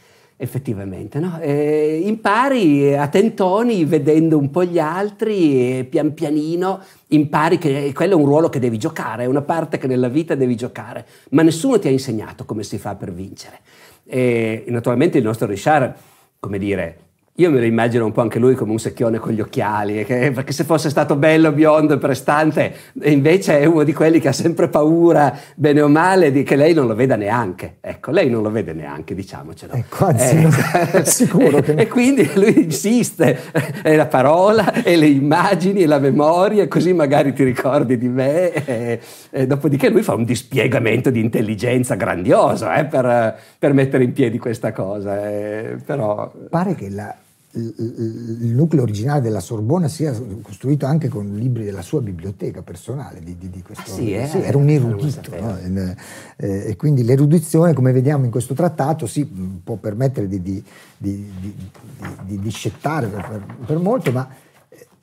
effettivamente. 0.41 1.19
No? 1.19 1.38
Eh, 1.41 2.01
impari 2.05 2.96
a 2.96 3.10
tentoni 3.10 3.84
vedendo 3.84 4.38
un 4.38 4.50
po' 4.50 4.63
gli 4.63 4.79
altri 4.79 5.79
e 5.79 5.84
pian 5.84 6.13
pianino 6.13 6.81
impari 7.08 7.58
che 7.58 7.91
quello 7.93 8.13
è 8.13 8.15
un 8.15 8.25
ruolo 8.25 8.48
che 8.48 8.60
devi 8.60 8.77
giocare, 8.77 9.24
è 9.24 9.27
una 9.27 9.41
parte 9.41 9.77
che 9.77 9.88
nella 9.88 10.08
vita 10.08 10.36
devi 10.36 10.55
giocare, 10.55 11.05
ma 11.31 11.41
nessuno 11.41 11.77
ti 11.77 11.89
ha 11.89 11.91
insegnato 11.91 12.46
come 12.46 12.63
si 12.63 12.77
fa 12.77 12.96
per 12.96 13.12
vincere. 13.12 13.60
E 14.05 14.63
naturalmente 14.67 15.17
il 15.17 15.25
nostro 15.25 15.46
Richard, 15.46 15.93
come 16.39 16.58
dire, 16.58 17.09
io 17.39 17.50
me 17.50 17.60
lo 17.60 17.65
immagino 17.65 18.03
un 18.03 18.12
po' 18.12 18.19
anche 18.19 18.38
lui 18.38 18.53
come 18.53 18.72
un 18.72 18.79
secchione 18.79 19.17
con 19.17 19.31
gli 19.31 19.39
occhiali, 19.39 20.03
che, 20.03 20.31
perché 20.34 20.51
se 20.51 20.65
fosse 20.65 20.89
stato 20.89 21.15
bello, 21.15 21.53
biondo 21.53 21.93
e 21.93 21.98
prestante, 21.98 22.74
invece 23.03 23.60
è 23.60 23.65
uno 23.65 23.84
di 23.84 23.93
quelli 23.93 24.19
che 24.19 24.27
ha 24.27 24.34
sempre 24.34 24.67
paura, 24.67 25.34
bene 25.55 25.79
o 25.79 25.88
male, 25.88 26.34
di 26.34 26.43
che 26.43 26.58
lei 26.58 26.74
non 26.74 26.86
lo 26.86 26.96
veda 26.96 27.15
neanche. 27.15 27.77
Ecco, 27.79 28.12
lei 28.12 28.29
non 28.29 28.43
lo 28.43 28.51
vede 28.51 28.74
neanche, 28.74 29.15
diciamocelo. 29.15 29.72
Ecco, 29.72 30.08
anzi, 30.08 30.48
eh, 30.93 31.05
sicuro 31.08 31.62
che. 31.62 31.75
E 31.79 31.88
quindi 31.88 32.29
lui 32.34 32.63
insiste, 32.63 33.38
è 33.81 33.96
la 33.96 34.08
parola, 34.08 34.84
e 34.84 34.98
le 34.98 35.08
immagini, 35.08 35.84
e 35.84 35.86
la 35.86 36.00
memoria, 36.00 36.67
così 36.67 36.91
magari 36.91 37.31
ti 37.31 37.46
ricordi 37.46 37.98
di 37.98 38.10
me. 38.10 38.51
E, 38.51 39.00
e 39.29 39.48
dopodiché 39.48 39.89
lui 39.89 40.03
fa 40.03 40.13
un 40.13 40.25
dispiegamento 40.25 41.10
di 41.10 41.22
intelligenza 41.22 41.96
grandioso 41.96 42.69
eh, 42.69 42.84
per, 42.84 43.38
per, 43.58 43.72
mettere 43.72 44.03
in 44.03 44.12
piedi 44.12 44.38
questa 44.38 44.74
cosa. 44.74 45.25
Eh, 45.25 45.77
però... 45.86 46.29
Pare 46.50 46.75
che 46.75 46.89
la 46.89 47.15
il 47.51 48.53
nucleo 48.53 48.84
originale 48.84 49.22
della 49.22 49.39
Sorbona 49.39 49.88
sia 49.88 50.13
costruito 50.44 50.86
anche 50.86 51.08
con 51.08 51.36
libri 51.36 51.63
della 51.63 51.82
sua 51.82 52.00
biblioteca 52.00 52.62
personale 52.62 53.22
di, 53.24 53.38
di, 53.39 53.50
di 53.50 53.63
questo 53.63 53.89
ah, 53.89 53.94
sì, 53.94 54.13
eh? 54.13 54.27
sì, 54.27 54.38
era 54.38 54.56
un 54.56 54.70
erudito 54.70 55.32
no? 55.39 55.58
e, 55.58 55.96
eh, 56.38 56.70
e, 56.70 56.75
quindi 56.75 57.03
l'erudizione 57.03 57.74
come 57.74 57.91
vediamo 57.91 58.25
in 58.25 58.29
questo 58.29 58.53
trattato 58.53 59.08
si 59.08 59.25
può 59.25 59.77
permettere 59.77 60.27
di, 60.27 60.44
di, 60.44 60.63
di 60.98 62.39
discettare 62.39 63.08
per, 63.08 63.44
per, 63.65 63.77
molto 63.79 64.12
ma 64.12 64.29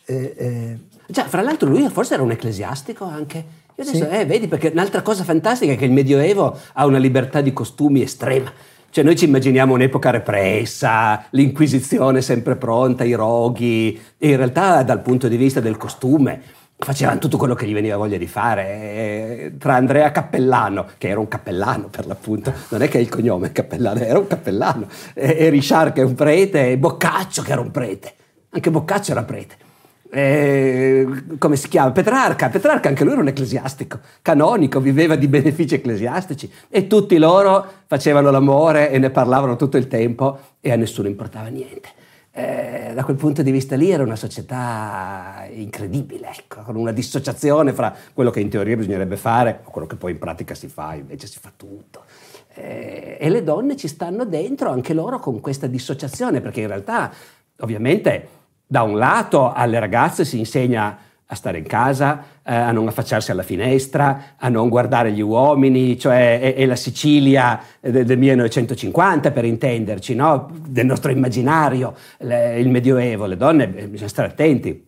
eh, 0.04 0.34
eh, 0.36 0.78
Già, 1.08 1.24
fra 1.24 1.42
l'altro 1.42 1.68
lui 1.68 1.88
forse 1.88 2.14
era 2.14 2.22
un 2.22 2.30
ecclesiastico 2.30 3.04
anche 3.04 3.44
io 3.74 3.82
adesso, 3.82 4.08
sì. 4.08 4.08
eh, 4.08 4.24
vedi 4.24 4.46
perché 4.46 4.68
un'altra 4.68 5.02
cosa 5.02 5.24
fantastica 5.24 5.72
è 5.72 5.76
che 5.76 5.84
il 5.84 5.92
Medioevo 5.92 6.56
ha 6.74 6.86
una 6.86 6.98
libertà 6.98 7.40
di 7.40 7.52
costumi 7.52 8.02
estrema 8.02 8.52
cioè 8.96 9.04
noi 9.04 9.14
ci 9.14 9.26
immaginiamo 9.26 9.74
un'epoca 9.74 10.08
repressa, 10.08 11.26
l'Inquisizione 11.32 12.22
sempre 12.22 12.56
pronta, 12.56 13.04
i 13.04 13.12
roghi, 13.12 14.00
e 14.16 14.30
in 14.30 14.38
realtà 14.38 14.82
dal 14.84 15.02
punto 15.02 15.28
di 15.28 15.36
vista 15.36 15.60
del 15.60 15.76
costume 15.76 16.40
facevano 16.78 17.18
tutto 17.18 17.36
quello 17.36 17.52
che 17.52 17.66
gli 17.66 17.74
veniva 17.74 17.98
voglia 17.98 18.16
di 18.16 18.26
fare. 18.26 19.52
Tra 19.58 19.74
Andrea 19.74 20.10
Cappellano, 20.12 20.86
che 20.96 21.08
era 21.08 21.20
un 21.20 21.28
cappellano 21.28 21.88
per 21.90 22.06
l'appunto, 22.06 22.54
non 22.70 22.80
è 22.80 22.88
che 22.88 22.96
è 22.96 23.02
il 23.02 23.10
cognome 23.10 23.52
Cappellano, 23.52 24.00
era 24.00 24.18
un 24.18 24.28
cappellano, 24.28 24.86
e 25.12 25.50
Richard 25.50 25.92
che 25.92 26.00
è 26.00 26.04
un 26.04 26.14
prete, 26.14 26.70
e 26.70 26.78
Boccaccio 26.78 27.42
che 27.42 27.52
era 27.52 27.60
un 27.60 27.70
prete, 27.70 28.14
anche 28.48 28.70
Boccaccio 28.70 29.10
era 29.10 29.24
prete 29.24 29.56
eh, 30.10 31.06
come 31.38 31.56
si 31.56 31.68
chiama? 31.68 31.92
Petrarca. 31.92 32.48
Petrarca 32.48 32.88
anche 32.88 33.04
lui 33.04 33.12
era 33.12 33.22
un 33.22 33.28
ecclesiastico, 33.28 34.00
canonico, 34.22 34.80
viveva 34.80 35.16
di 35.16 35.28
benefici 35.28 35.74
ecclesiastici 35.74 36.50
e 36.68 36.86
tutti 36.86 37.16
loro 37.18 37.64
facevano 37.86 38.30
l'amore 38.30 38.90
e 38.90 38.98
ne 38.98 39.10
parlavano 39.10 39.56
tutto 39.56 39.76
il 39.76 39.88
tempo 39.88 40.38
e 40.60 40.72
a 40.72 40.76
nessuno 40.76 41.08
importava 41.08 41.48
niente. 41.48 41.88
Eh, 42.38 42.92
da 42.94 43.02
quel 43.02 43.16
punto 43.16 43.42
di 43.42 43.50
vista 43.50 43.76
lì 43.76 43.90
era 43.90 44.02
una 44.02 44.16
società 44.16 45.46
incredibile, 45.50 46.28
ecco, 46.36 46.60
con 46.60 46.76
una 46.76 46.92
dissociazione 46.92 47.72
fra 47.72 47.94
quello 48.12 48.30
che 48.30 48.40
in 48.40 48.50
teoria 48.50 48.76
bisognerebbe 48.76 49.16
fare 49.16 49.60
o 49.64 49.70
quello 49.70 49.86
che 49.86 49.96
poi 49.96 50.12
in 50.12 50.18
pratica 50.18 50.54
si 50.54 50.68
fa, 50.68 50.94
invece 50.94 51.26
si 51.26 51.38
fa 51.40 51.50
tutto. 51.56 52.04
Eh, 52.52 53.16
e 53.18 53.30
le 53.30 53.42
donne 53.42 53.74
ci 53.76 53.88
stanno 53.88 54.26
dentro 54.26 54.70
anche 54.70 54.92
loro 54.92 55.18
con 55.18 55.40
questa 55.40 55.66
dissociazione, 55.66 56.42
perché 56.42 56.60
in 56.60 56.66
realtà 56.66 57.10
ovviamente 57.60 58.28
da 58.66 58.82
un 58.82 58.98
lato 58.98 59.52
alle 59.52 59.78
ragazze 59.78 60.24
si 60.24 60.38
insegna 60.38 60.98
a 61.28 61.34
stare 61.34 61.58
in 61.58 61.64
casa, 61.64 62.24
eh, 62.44 62.54
a 62.54 62.70
non 62.70 62.86
affacciarsi 62.86 63.32
alla 63.32 63.42
finestra, 63.42 64.34
a 64.36 64.48
non 64.48 64.68
guardare 64.68 65.10
gli 65.10 65.20
uomini, 65.20 65.98
cioè 65.98 66.40
è, 66.40 66.54
è 66.54 66.64
la 66.66 66.76
Sicilia 66.76 67.60
del, 67.80 68.04
del 68.04 68.18
1950 68.18 69.32
per 69.32 69.44
intenderci, 69.44 70.14
no? 70.14 70.48
del 70.68 70.86
nostro 70.86 71.10
immaginario, 71.10 71.94
le, 72.18 72.60
il 72.60 72.68
Medioevo, 72.68 73.26
le 73.26 73.36
donne 73.36 73.74
eh, 73.76 73.88
bisogna 73.88 74.08
stare 74.08 74.28
attenti. 74.28 74.84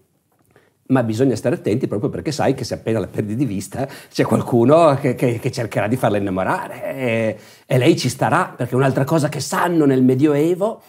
Ma 0.91 1.03
bisogna 1.03 1.37
stare 1.37 1.57
attenti 1.57 1.87
proprio 1.87 2.09
perché 2.09 2.33
sai 2.33 2.55
che 2.55 2.65
se 2.65 2.75
appena 2.75 2.99
la 2.99 3.09
perdi 3.09 3.35
di 3.35 3.45
vista 3.45 3.87
c'è 4.11 4.25
qualcuno 4.25 4.97
che, 4.99 5.15
che, 5.15 5.39
che 5.39 5.51
cercherà 5.53 5.87
di 5.87 5.97
farla 5.97 6.17
innamorare 6.17 6.97
e, 6.97 7.39
e 7.67 7.79
lei 7.79 7.95
ci 7.95 8.09
starà, 8.09 8.55
perché 8.57 8.75
un'altra 8.75 9.05
cosa 9.05 9.29
che 9.29 9.41
sanno 9.41 9.85
nel 9.85 10.03
Medioevo 10.03 10.81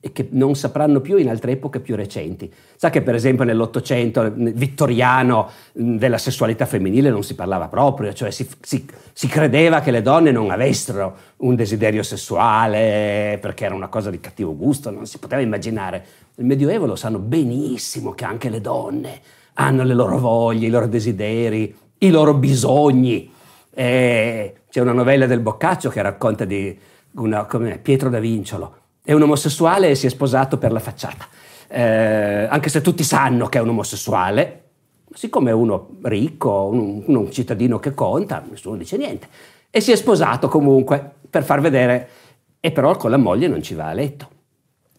e 0.00 0.12
che 0.12 0.28
non 0.30 0.54
sapranno 0.54 1.00
più 1.00 1.16
in 1.16 1.28
altre 1.28 1.52
epoche 1.52 1.80
più 1.80 1.96
recenti. 1.96 2.52
Sa 2.76 2.90
che 2.90 3.02
per 3.02 3.14
esempio 3.14 3.44
nell'Ottocento 3.44 4.30
vittoriano 4.34 5.50
della 5.72 6.18
sessualità 6.18 6.66
femminile 6.66 7.10
non 7.10 7.22
si 7.22 7.34
parlava 7.34 7.68
proprio, 7.68 8.12
cioè 8.12 8.30
si, 8.30 8.48
si, 8.60 8.86
si, 9.12 9.26
credeva 9.26 9.80
che 9.80 9.90
le 9.90 10.02
donne 10.02 10.30
non 10.30 10.50
avessero 10.50 11.16
un 11.38 11.54
desiderio 11.54 12.02
sessuale 12.02 13.38
perché 13.40 13.64
era 13.64 13.74
una 13.74 13.88
cosa 13.88 14.10
di 14.10 14.20
cattivo 14.20 14.56
gusto, 14.56 14.90
non 14.90 15.06
si 15.06 15.18
poteva 15.18 15.42
immaginare. 15.42 16.04
Nel 16.36 16.46
Medioevo 16.46 16.86
lo 16.86 16.96
sanno 16.96 17.18
benissimo 17.18 18.12
che 18.12 18.24
anche 18.24 18.48
le 18.48 18.60
donne 18.60 19.20
hanno 19.54 19.84
le 19.84 19.94
loro 19.94 20.18
voglie, 20.18 20.66
i 20.66 20.70
loro 20.70 20.86
desideri, 20.86 21.74
i 21.98 22.10
loro 22.10 22.34
bisogni. 22.34 23.32
E 23.72 24.54
c'è 24.70 24.80
una 24.80 24.92
novella 24.92 25.26
del 25.26 25.40
Boccaccio 25.40 25.88
che 25.90 26.02
racconta 26.02 26.44
di 26.44 26.78
una, 27.14 27.44
Pietro 27.80 28.10
da 28.10 28.18
Vinciolo, 28.18 28.74
è 29.06 29.12
un 29.12 29.22
omosessuale 29.22 29.90
e 29.90 29.94
si 29.94 30.06
è 30.06 30.08
sposato 30.08 30.58
per 30.58 30.72
la 30.72 30.80
facciata. 30.80 31.28
Eh, 31.68 32.48
anche 32.50 32.68
se 32.68 32.80
tutti 32.80 33.04
sanno 33.04 33.46
che 33.46 33.58
è 33.58 33.60
un 33.60 33.68
omosessuale, 33.68 34.64
siccome 35.14 35.50
è 35.50 35.52
uno 35.52 35.90
ricco, 36.02 36.68
un, 36.72 37.04
un 37.06 37.30
cittadino 37.30 37.78
che 37.78 37.94
conta, 37.94 38.44
nessuno 38.50 38.76
dice 38.76 38.96
niente. 38.96 39.28
E 39.70 39.80
si 39.80 39.92
è 39.92 39.96
sposato 39.96 40.48
comunque 40.48 41.12
per 41.30 41.44
far 41.44 41.60
vedere, 41.60 42.08
e 42.58 42.72
però 42.72 42.96
con 42.96 43.10
la 43.10 43.16
moglie 43.16 43.46
non 43.46 43.62
ci 43.62 43.74
va 43.74 43.90
a 43.90 43.92
letto. 43.92 44.28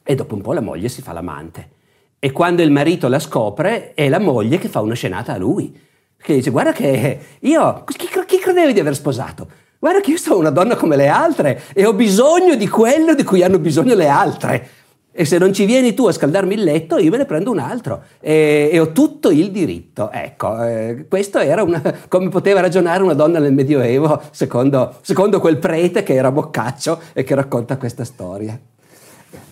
E 0.02 0.16
dopo 0.16 0.36
un 0.36 0.42
po' 0.42 0.54
la 0.54 0.62
moglie 0.62 0.88
si 0.88 1.02
fa 1.02 1.12
l'amante. 1.12 1.72
E 2.18 2.32
quando 2.32 2.62
il 2.62 2.72
marito 2.72 3.10
la 3.10 3.20
scopre, 3.20 3.94
è 3.94 4.08
la 4.08 4.20
moglie 4.20 4.58
che 4.58 4.70
fa 4.70 4.80
una 4.80 4.96
scenata 4.96 5.34
a 5.34 5.38
lui. 5.38 5.78
Che 6.16 6.34
dice, 6.34 6.50
guarda 6.50 6.72
che 6.72 7.20
io, 7.42 7.84
chi, 7.84 8.08
chi 8.26 8.40
credevi 8.40 8.72
di 8.72 8.80
aver 8.80 8.96
sposato? 8.96 9.66
Guarda 9.80 10.00
che 10.00 10.12
io 10.12 10.18
sono 10.18 10.40
una 10.40 10.50
donna 10.50 10.76
come 10.76 10.96
le 10.96 11.08
altre 11.08 11.62
e 11.74 11.86
ho 11.86 11.94
bisogno 11.94 12.56
di 12.56 12.68
quello 12.68 13.14
di 13.14 13.24
cui 13.24 13.44
hanno 13.44 13.60
bisogno 13.60 13.94
le 13.94 14.08
altre. 14.08 14.70
E 15.12 15.26
se 15.26 15.40
non 15.40 15.52
ci 15.52 15.66
vieni 15.66 15.96
tu 15.96 16.06
a 16.06 16.12
scaldarmi 16.12 16.54
il 16.54 16.64
letto, 16.64 16.98
io 17.00 17.10
me 17.10 17.18
ne 17.18 17.26
prendo 17.26 17.50
un 17.50 17.58
altro 17.58 18.04
e, 18.20 18.70
e 18.72 18.80
ho 18.80 18.92
tutto 18.92 19.32
il 19.32 19.50
diritto. 19.50 20.12
Ecco, 20.12 20.64
eh, 20.64 21.06
questo 21.10 21.40
era 21.40 21.64
una, 21.64 21.82
come 22.08 22.30
poteva 22.30 22.60
ragionare 22.60 23.02
una 23.02 23.16
donna 23.16 23.40
nel 23.40 23.54
Medioevo, 23.54 24.22
secondo, 24.30 24.96
secondo 25.02 25.40
quel 25.40 25.58
prete 25.58 26.04
che 26.04 26.14
era 26.14 26.32
Boccaccio 26.32 27.00
e 27.14 27.24
che 27.24 27.34
racconta 27.34 27.78
questa 27.78 28.04
storia. 28.04 28.60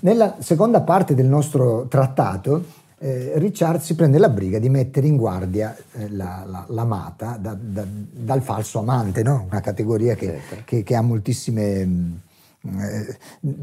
Nella 0.02 0.36
seconda 0.40 0.82
parte 0.82 1.16
del 1.16 1.26
nostro 1.26 1.88
trattato 1.88 2.64
eh, 2.98 3.34
Richard 3.36 3.82
si 3.82 3.94
prende 3.96 4.18
la 4.18 4.30
briga 4.30 4.58
di 4.58 4.70
mettere 4.70 5.08
in 5.08 5.18
guardia 5.18 5.76
eh, 5.94 6.10
la, 6.12 6.46
la, 6.48 6.66
l'amata 6.70 7.38
da, 7.40 7.58
da, 7.60 7.86
dal 7.86 8.42
falso 8.42 8.80
amante, 8.80 9.22
no? 9.22 9.46
una 9.50 9.60
categoria 9.60 10.16
che, 10.16 10.40
certo. 10.48 10.64
che, 10.64 10.84
che 10.84 10.96
ha 10.96 11.02
moltissime, 11.02 12.22
eh, 12.62 13.18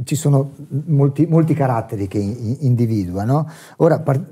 ci 0.05 0.16
sono 0.16 0.53
molti, 0.87 1.27
molti, 1.27 1.55
caratteri 1.55 2.09
che 2.09 2.18
individua. 2.18 3.25
No? 3.25 3.51
Ora, 3.77 4.01
par- 4.01 4.23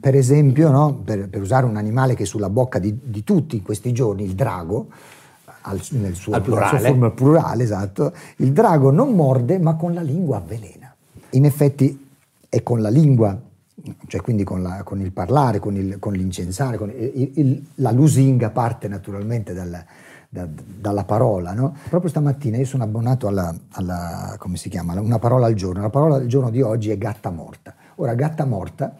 per 0.00 0.14
esempio, 0.14 0.70
no? 0.70 0.94
per, 1.02 1.28
per, 1.28 1.40
usare 1.40 1.64
un 1.64 1.76
animale 1.76 2.14
che 2.14 2.24
è 2.24 2.26
sulla 2.26 2.50
bocca 2.50 2.78
di, 2.78 2.98
di 3.02 3.24
tutti 3.24 3.56
in 3.56 3.62
questi 3.62 3.92
giorni, 3.92 4.24
il 4.24 4.34
drago, 4.34 4.88
al, 5.62 5.80
nel 5.92 6.14
suo, 6.14 6.34
al 6.34 6.42
plurale. 6.42 6.78
Sua 6.78 6.88
forma 6.88 7.10
plurale, 7.10 7.62
esatto, 7.62 8.12
il 8.36 8.52
drago 8.52 8.90
non 8.90 9.14
morde 9.14 9.58
ma 9.58 9.76
con 9.76 9.94
la 9.94 10.02
lingua 10.02 10.36
avvelena. 10.36 10.94
In 11.30 11.46
effetti 11.46 12.06
è 12.48 12.62
con 12.62 12.82
la 12.82 12.90
lingua, 12.90 13.40
cioè 14.06 14.20
quindi 14.20 14.44
con, 14.44 14.62
la, 14.62 14.82
con 14.82 15.00
il 15.00 15.12
parlare, 15.12 15.58
con, 15.58 15.76
il, 15.76 15.98
con 15.98 16.12
l'incensare, 16.12 16.76
con 16.76 16.90
il, 16.90 17.30
il, 17.34 17.66
la 17.76 17.90
lusinga 17.90 18.50
parte 18.50 18.88
naturalmente 18.88 19.52
dal, 19.52 19.84
da, 20.28 20.48
dalla 20.48 21.04
parola. 21.04 21.52
No? 21.52 21.76
Proprio 21.88 22.10
stamattina 22.10 22.56
io 22.56 22.66
sono 22.66 22.84
abbonato 22.84 23.28
alla, 23.28 23.54
alla, 23.72 24.34
come 24.38 24.56
si 24.56 24.68
chiama, 24.68 24.98
una 25.00 25.18
parola 25.18 25.46
al 25.46 25.54
giorno. 25.54 25.82
La 25.82 25.90
parola 25.90 26.18
del 26.18 26.28
giorno 26.28 26.50
di 26.50 26.60
oggi 26.60 26.90
è 26.90 26.98
gatta 26.98 27.30
morta. 27.30 27.74
Ora, 27.96 28.14
gatta 28.14 28.44
morta 28.44 28.96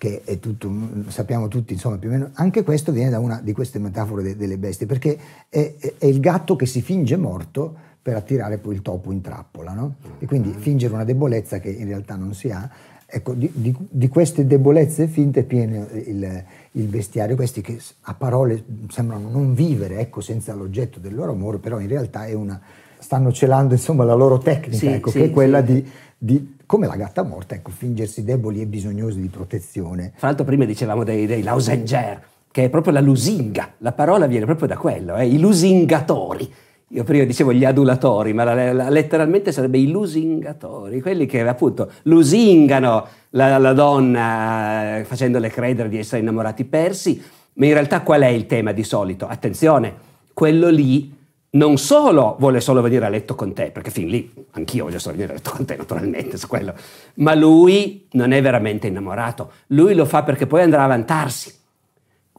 che 0.00 0.22
è 0.24 0.38
tutto, 0.38 0.72
sappiamo 1.08 1.48
tutti, 1.48 1.74
insomma, 1.74 1.98
più 1.98 2.08
o 2.08 2.12
meno, 2.12 2.30
anche 2.32 2.62
questo 2.62 2.90
viene 2.90 3.10
da 3.10 3.18
una 3.18 3.38
di 3.42 3.52
queste 3.52 3.78
metafore 3.78 4.22
de, 4.22 4.34
delle 4.34 4.56
bestie, 4.56 4.86
perché 4.86 5.18
è, 5.50 5.74
è, 5.98 6.06
il 6.06 6.20
gatto 6.20 6.56
che 6.56 6.64
si 6.64 6.80
finge 6.80 7.18
morto 7.18 7.76
per 8.00 8.16
attirare 8.16 8.56
poi 8.56 8.76
il 8.76 8.80
topo 8.80 9.12
in 9.12 9.20
trappola, 9.20 9.74
no? 9.74 9.96
E 10.18 10.24
quindi 10.24 10.54
fingere 10.56 10.94
una 10.94 11.04
debolezza 11.04 11.58
che 11.58 11.68
in 11.68 11.86
realtà 11.86 12.16
non 12.16 12.32
si 12.32 12.48
ha. 12.50 12.66
Ecco, 13.12 13.34
di, 13.34 13.50
di, 13.52 13.74
di 13.76 14.08
queste 14.08 14.46
debolezze 14.46 15.08
finte 15.08 15.40
è 15.40 15.42
pieno 15.42 15.86
il, 15.92 16.44
il, 16.72 16.84
bestiario, 16.86 17.34
questi 17.34 17.60
che 17.60 17.78
a 18.02 18.14
parole 18.14 18.62
sembrano 18.88 19.28
non 19.28 19.52
vivere, 19.52 19.98
ecco, 19.98 20.20
senza 20.20 20.54
l'oggetto 20.54 21.00
del 21.00 21.14
loro 21.14 21.32
amore, 21.32 21.58
però 21.58 21.80
in 21.80 21.88
realtà 21.88 22.26
è 22.26 22.34
una, 22.34 22.60
stanno 22.98 23.32
celando 23.32 23.74
insomma 23.74 24.04
la 24.04 24.14
loro 24.14 24.38
tecnica, 24.38 24.76
sì, 24.76 24.86
ecco, 24.86 25.10
sì, 25.10 25.18
che 25.18 25.24
è 25.24 25.30
quella 25.30 25.64
sì. 25.64 25.72
di, 25.72 25.90
di 26.16 26.56
come 26.66 26.86
la 26.86 26.94
gatta 26.94 27.24
morta, 27.24 27.56
ecco, 27.56 27.72
fingersi 27.72 28.22
deboli 28.22 28.60
e 28.60 28.66
bisognosi 28.66 29.20
di 29.20 29.26
protezione. 29.26 30.12
Fra 30.14 30.28
l'altro 30.28 30.44
prima 30.44 30.64
dicevamo 30.64 31.02
dei, 31.02 31.26
dei 31.26 31.42
Lausinger, 31.42 32.22
che 32.52 32.64
è 32.64 32.68
proprio 32.68 32.92
la 32.92 33.00
lusinga, 33.00 33.74
la 33.78 33.92
parola 33.92 34.26
viene 34.26 34.44
proprio 34.44 34.68
da 34.68 34.76
quello, 34.76 35.16
eh, 35.16 35.26
i 35.26 35.40
lusingatori. 35.40 36.48
Io 36.92 37.04
prima 37.04 37.22
dicevo 37.22 37.52
gli 37.52 37.64
adulatori, 37.64 38.32
ma 38.32 38.42
la, 38.42 38.72
la, 38.72 38.88
letteralmente 38.88 39.52
sarebbe 39.52 39.78
i 39.78 39.88
lusingatori, 39.88 41.00
quelli 41.00 41.24
che 41.24 41.46
appunto 41.46 41.88
lusingano 42.02 43.06
la, 43.30 43.58
la 43.58 43.72
donna 43.72 44.96
eh, 44.96 45.04
facendole 45.04 45.50
credere 45.50 45.88
di 45.88 45.98
essere 45.98 46.20
innamorati 46.20 46.64
persi, 46.64 47.22
ma 47.52 47.66
in 47.66 47.74
realtà 47.74 48.00
qual 48.00 48.22
è 48.22 48.26
il 48.26 48.46
tema 48.46 48.72
di 48.72 48.82
solito? 48.82 49.28
Attenzione, 49.28 49.94
quello 50.32 50.68
lì 50.68 51.16
non 51.50 51.78
solo 51.78 52.34
vuole 52.40 52.60
solo 52.60 52.80
venire 52.80 53.06
a 53.06 53.08
letto 53.08 53.36
con 53.36 53.52
te, 53.52 53.70
perché 53.70 53.90
fin 53.92 54.08
lì 54.08 54.28
anch'io 54.50 54.86
voglio 54.86 54.98
solo 54.98 55.14
venire 55.14 55.34
a 55.34 55.36
letto 55.36 55.52
con 55.52 55.64
te, 55.64 55.76
naturalmente, 55.76 56.36
su 56.36 56.48
quello, 56.48 56.74
ma 57.14 57.36
lui 57.36 58.08
non 58.12 58.32
è 58.32 58.42
veramente 58.42 58.88
innamorato, 58.88 59.52
lui 59.68 59.94
lo 59.94 60.06
fa 60.06 60.24
perché 60.24 60.48
poi 60.48 60.62
andrà 60.62 60.82
a 60.82 60.88
vantarsi. 60.88 61.54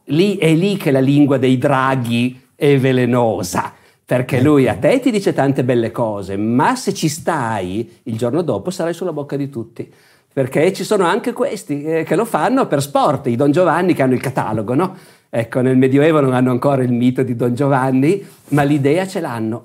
Lì 0.06 0.36
è 0.36 0.52
lì 0.52 0.76
che 0.76 0.90
la 0.90 1.00
lingua 1.00 1.38
dei 1.38 1.56
draghi 1.56 2.48
è 2.54 2.78
velenosa, 2.78 3.80
perché 4.12 4.42
lui 4.42 4.68
a 4.68 4.74
te 4.74 5.00
ti 5.00 5.10
dice 5.10 5.32
tante 5.32 5.64
belle 5.64 5.90
cose, 5.90 6.36
ma 6.36 6.76
se 6.76 6.92
ci 6.92 7.08
stai, 7.08 8.00
il 8.02 8.18
giorno 8.18 8.42
dopo 8.42 8.68
sarai 8.68 8.92
sulla 8.92 9.14
bocca 9.14 9.36
di 9.36 9.48
tutti. 9.48 9.90
Perché 10.30 10.70
ci 10.74 10.84
sono 10.84 11.04
anche 11.04 11.32
questi 11.32 11.82
eh, 11.82 12.02
che 12.02 12.14
lo 12.14 12.26
fanno 12.26 12.66
per 12.66 12.82
sport, 12.82 13.28
i 13.28 13.36
Don 13.36 13.52
Giovanni 13.52 13.94
che 13.94 14.02
hanno 14.02 14.12
il 14.12 14.20
catalogo, 14.20 14.74
no? 14.74 14.94
Ecco, 15.30 15.62
nel 15.62 15.78
Medioevo 15.78 16.20
non 16.20 16.34
hanno 16.34 16.50
ancora 16.50 16.82
il 16.82 16.92
mito 16.92 17.22
di 17.22 17.34
Don 17.34 17.54
Giovanni, 17.54 18.22
ma 18.48 18.64
l'idea 18.64 19.06
ce 19.06 19.20
l'hanno. 19.20 19.64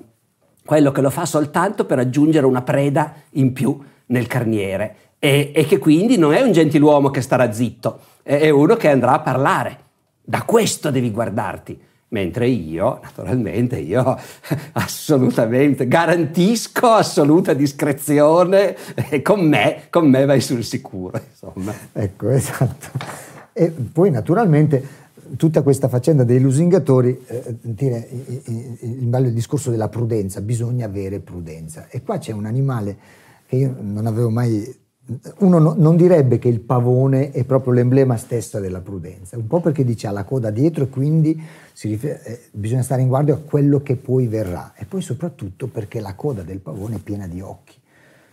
Quello 0.64 0.92
che 0.92 1.02
lo 1.02 1.10
fa 1.10 1.26
soltanto 1.26 1.84
per 1.84 1.98
aggiungere 1.98 2.46
una 2.46 2.62
preda 2.62 3.16
in 3.32 3.52
più 3.52 3.78
nel 4.06 4.26
carniere 4.26 4.96
e, 5.18 5.52
e 5.54 5.66
che 5.66 5.76
quindi 5.76 6.16
non 6.16 6.32
è 6.32 6.40
un 6.40 6.52
gentiluomo 6.52 7.10
che 7.10 7.20
starà 7.20 7.52
zitto, 7.52 8.00
è 8.22 8.48
uno 8.48 8.76
che 8.76 8.88
andrà 8.88 9.12
a 9.12 9.20
parlare. 9.20 9.78
Da 10.24 10.44
questo 10.44 10.90
devi 10.90 11.10
guardarti. 11.10 11.78
Mentre 12.10 12.48
io, 12.48 13.00
naturalmente, 13.02 13.78
io 13.78 14.18
assolutamente 14.72 15.86
garantisco 15.86 16.86
assoluta 16.86 17.52
discrezione 17.52 18.74
e 19.10 19.20
con 19.20 19.46
me, 19.46 19.82
con 19.90 20.08
me 20.08 20.24
vai 20.24 20.40
sul 20.40 20.64
sicuro. 20.64 21.20
Insomma. 21.30 21.74
Ecco, 21.92 22.30
esatto. 22.30 22.88
E 23.52 23.70
poi 23.70 24.10
naturalmente 24.10 25.06
tutta 25.36 25.62
questa 25.62 25.88
faccenda 25.88 26.24
dei 26.24 26.40
lusingatori 26.40 27.20
eh, 27.26 27.56
tiene 27.74 28.06
in 28.80 29.10
ballo 29.10 29.26
il 29.26 29.34
discorso 29.34 29.70
della 29.70 29.88
prudenza, 29.88 30.40
bisogna 30.40 30.86
avere 30.86 31.20
prudenza. 31.20 31.88
E 31.90 32.02
qua 32.02 32.18
c'è 32.18 32.32
un 32.32 32.46
animale 32.46 32.96
che 33.46 33.56
io 33.56 33.74
non 33.80 34.06
avevo 34.06 34.30
mai... 34.30 34.86
Uno 35.38 35.58
no, 35.58 35.74
non 35.76 35.96
direbbe 35.96 36.38
che 36.38 36.48
il 36.48 36.60
pavone 36.60 37.30
è 37.30 37.44
proprio 37.44 37.72
l'emblema 37.72 38.16
stesso 38.18 38.60
della 38.60 38.80
prudenza, 38.80 39.38
un 39.38 39.46
po' 39.46 39.60
perché 39.60 39.82
dice 39.82 40.06
ha 40.06 40.10
la 40.10 40.24
coda 40.24 40.50
dietro 40.50 40.84
e 40.84 40.88
quindi 40.88 41.42
rifer- 41.86 42.26
eh, 42.26 42.40
bisogna 42.50 42.82
stare 42.82 43.02
in 43.02 43.08
guardia 43.08 43.34
a 43.34 43.38
quello 43.38 43.80
che 43.82 43.94
poi 43.94 44.26
verrà. 44.26 44.72
E 44.76 44.84
poi 44.84 45.00
soprattutto 45.00 45.68
perché 45.68 46.00
la 46.00 46.14
coda 46.14 46.42
del 46.42 46.58
pavone 46.58 46.96
è 46.96 46.98
piena 46.98 47.28
di 47.28 47.40
occhi. 47.40 47.76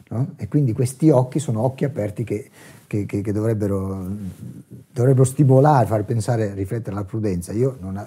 No? 0.07 0.33
E 0.37 0.47
quindi 0.47 0.73
questi 0.73 1.09
occhi 1.09 1.39
sono 1.39 1.61
occhi 1.61 1.83
aperti 1.83 2.23
che 2.23 2.49
che, 2.87 3.05
che, 3.05 3.21
che 3.21 3.31
dovrebbero, 3.31 4.07
dovrebbero, 4.91 5.23
stimolare, 5.23 5.85
far 5.85 6.03
pensare, 6.03 6.53
riflettere 6.53 6.95
alla 6.95 7.05
prudenza. 7.05 7.51
Io 7.51 7.77
non, 7.81 8.03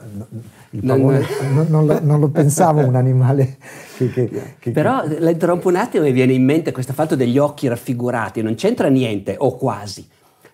il 0.71 0.85
pavone, 0.85 1.27
non, 1.53 1.67
non, 1.69 1.87
lo, 1.87 2.01
non, 2.01 2.21
lo, 2.21 2.29
pensavo 2.29 2.85
un 2.85 2.95
animale 2.95 3.57
che... 3.97 4.31
Però 4.71 5.03
la 5.19 5.31
interrompo 5.31 5.69
un 5.69 5.77
attimo 5.77 6.05
e 6.05 6.13
viene 6.13 6.33
in 6.33 6.45
mente 6.45 6.73
questo 6.73 6.93
fatto 6.93 7.17
degli 7.17 7.39
occhi 7.39 7.69
raffigurati, 7.69 8.43
non 8.43 8.55
c'entra 8.55 8.89
niente, 8.89 9.35
o 9.39 9.57
quasi. 9.57 10.07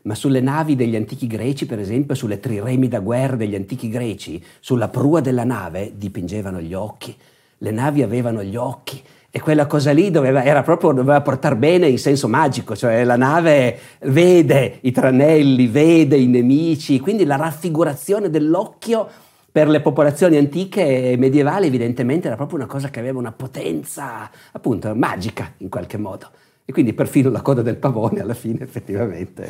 Ma 0.04 0.14
sulle 0.14 0.40
navi 0.40 0.76
degli 0.76 0.96
antichi 0.96 1.26
greci, 1.26 1.66
per 1.66 1.78
esempio, 1.78 2.14
sulle 2.14 2.38
triremi 2.38 2.88
da 2.88 3.00
guerra 3.00 3.36
degli 3.36 3.54
antichi 3.54 3.88
greci, 3.88 4.42
sulla 4.60 4.88
prua 4.88 5.20
della 5.20 5.44
nave 5.44 5.92
dipingevano 5.96 6.60
gli 6.60 6.74
occhi. 6.74 7.16
Le 7.58 7.70
navi 7.70 8.02
avevano 8.02 8.42
gli 8.42 8.56
occhi 8.56 9.02
e 9.30 9.40
quella 9.40 9.66
cosa 9.66 9.92
lì 9.92 10.10
doveva, 10.10 10.62
proprio, 10.62 10.92
doveva 10.92 11.20
portare 11.22 11.56
bene 11.56 11.88
in 11.88 11.98
senso 11.98 12.28
magico, 12.28 12.76
cioè 12.76 13.02
la 13.02 13.16
nave 13.16 13.78
vede 14.02 14.78
i 14.82 14.92
tranelli, 14.92 15.66
vede 15.66 16.16
i 16.16 16.26
nemici, 16.26 17.00
quindi 17.00 17.24
la 17.24 17.36
raffigurazione 17.36 18.30
dell'occhio 18.30 19.08
per 19.50 19.68
le 19.68 19.80
popolazioni 19.80 20.36
antiche 20.36 21.12
e 21.12 21.16
medievali 21.16 21.68
evidentemente 21.68 22.26
era 22.26 22.36
proprio 22.36 22.58
una 22.58 22.66
cosa 22.66 22.90
che 22.90 23.00
aveva 23.00 23.18
una 23.18 23.32
potenza 23.32 24.30
appunto 24.52 24.94
magica 24.94 25.54
in 25.58 25.68
qualche 25.68 25.96
modo. 25.96 26.30
E 26.66 26.72
quindi 26.72 26.94
perfino 26.94 27.28
la 27.30 27.42
coda 27.42 27.60
del 27.60 27.76
pavone 27.76 28.20
alla 28.20 28.34
fine 28.34 28.62
effettivamente. 28.62 29.46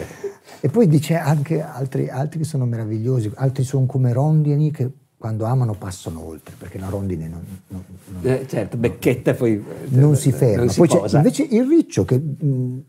E 0.61 0.68
poi 0.68 0.88
dice 0.88 1.14
anche 1.16 1.62
altri, 1.62 2.09
altri 2.09 2.40
che 2.40 2.44
sono 2.44 2.66
meravigliosi, 2.66 3.31
altri 3.37 3.62
sono 3.62 3.87
come 3.87 4.12
rondini 4.12 4.72
che 4.72 4.90
quando 5.16 5.44
amano 5.44 5.74
passano 5.74 6.27
oltre, 6.27 6.55
perché 6.59 6.79
la 6.79 6.88
rondine 6.88 7.29
non, 7.29 7.42
non, 7.68 7.85
non 8.09 8.33
eh, 8.33 8.46
certo, 8.46 8.77
becchetta 8.77 9.33
poi 9.33 9.62
non 9.88 10.16
si 10.16 10.33
ferma. 10.33 10.68
Si 10.68 10.79
poi 10.79 10.88
c'è 10.88 11.16
invece 11.16 11.44
il 11.44 11.66
riccio 11.66 12.05
che 12.05 12.18
mh, 12.18 12.83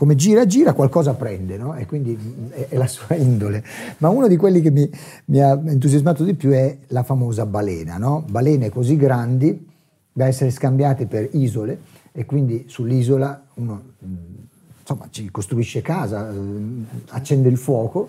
come 0.00 0.14
gira 0.14 0.46
gira 0.46 0.72
qualcosa 0.72 1.14
prende, 1.14 1.56
no? 1.56 1.74
e 1.74 1.86
quindi 1.86 2.16
è, 2.50 2.68
è, 2.68 2.76
la 2.76 2.86
sua 2.86 3.16
indole. 3.16 3.62
Ma 3.98 4.08
uno 4.08 4.28
di 4.28 4.36
quelli 4.36 4.60
che 4.60 4.70
mi, 4.70 4.88
mi, 5.26 5.42
ha 5.42 5.60
entusiasmato 5.62 6.22
di 6.22 6.34
più 6.34 6.50
è 6.52 6.78
la 6.86 7.02
famosa 7.02 7.44
balena, 7.44 7.98
no? 7.98 8.24
balene 8.26 8.70
così 8.70 8.96
grandi 8.96 9.68
da 10.12 10.26
essere 10.26 10.50
scambiate 10.50 11.06
per 11.06 11.28
isole 11.32 11.80
e 12.12 12.24
quindi 12.24 12.64
sull'isola 12.66 13.48
uno 13.60 13.82
insomma, 14.80 15.08
ci 15.10 15.30
costruisce 15.30 15.82
casa, 15.82 16.32
accende 17.08 17.48
il 17.48 17.56
fuoco 17.56 18.08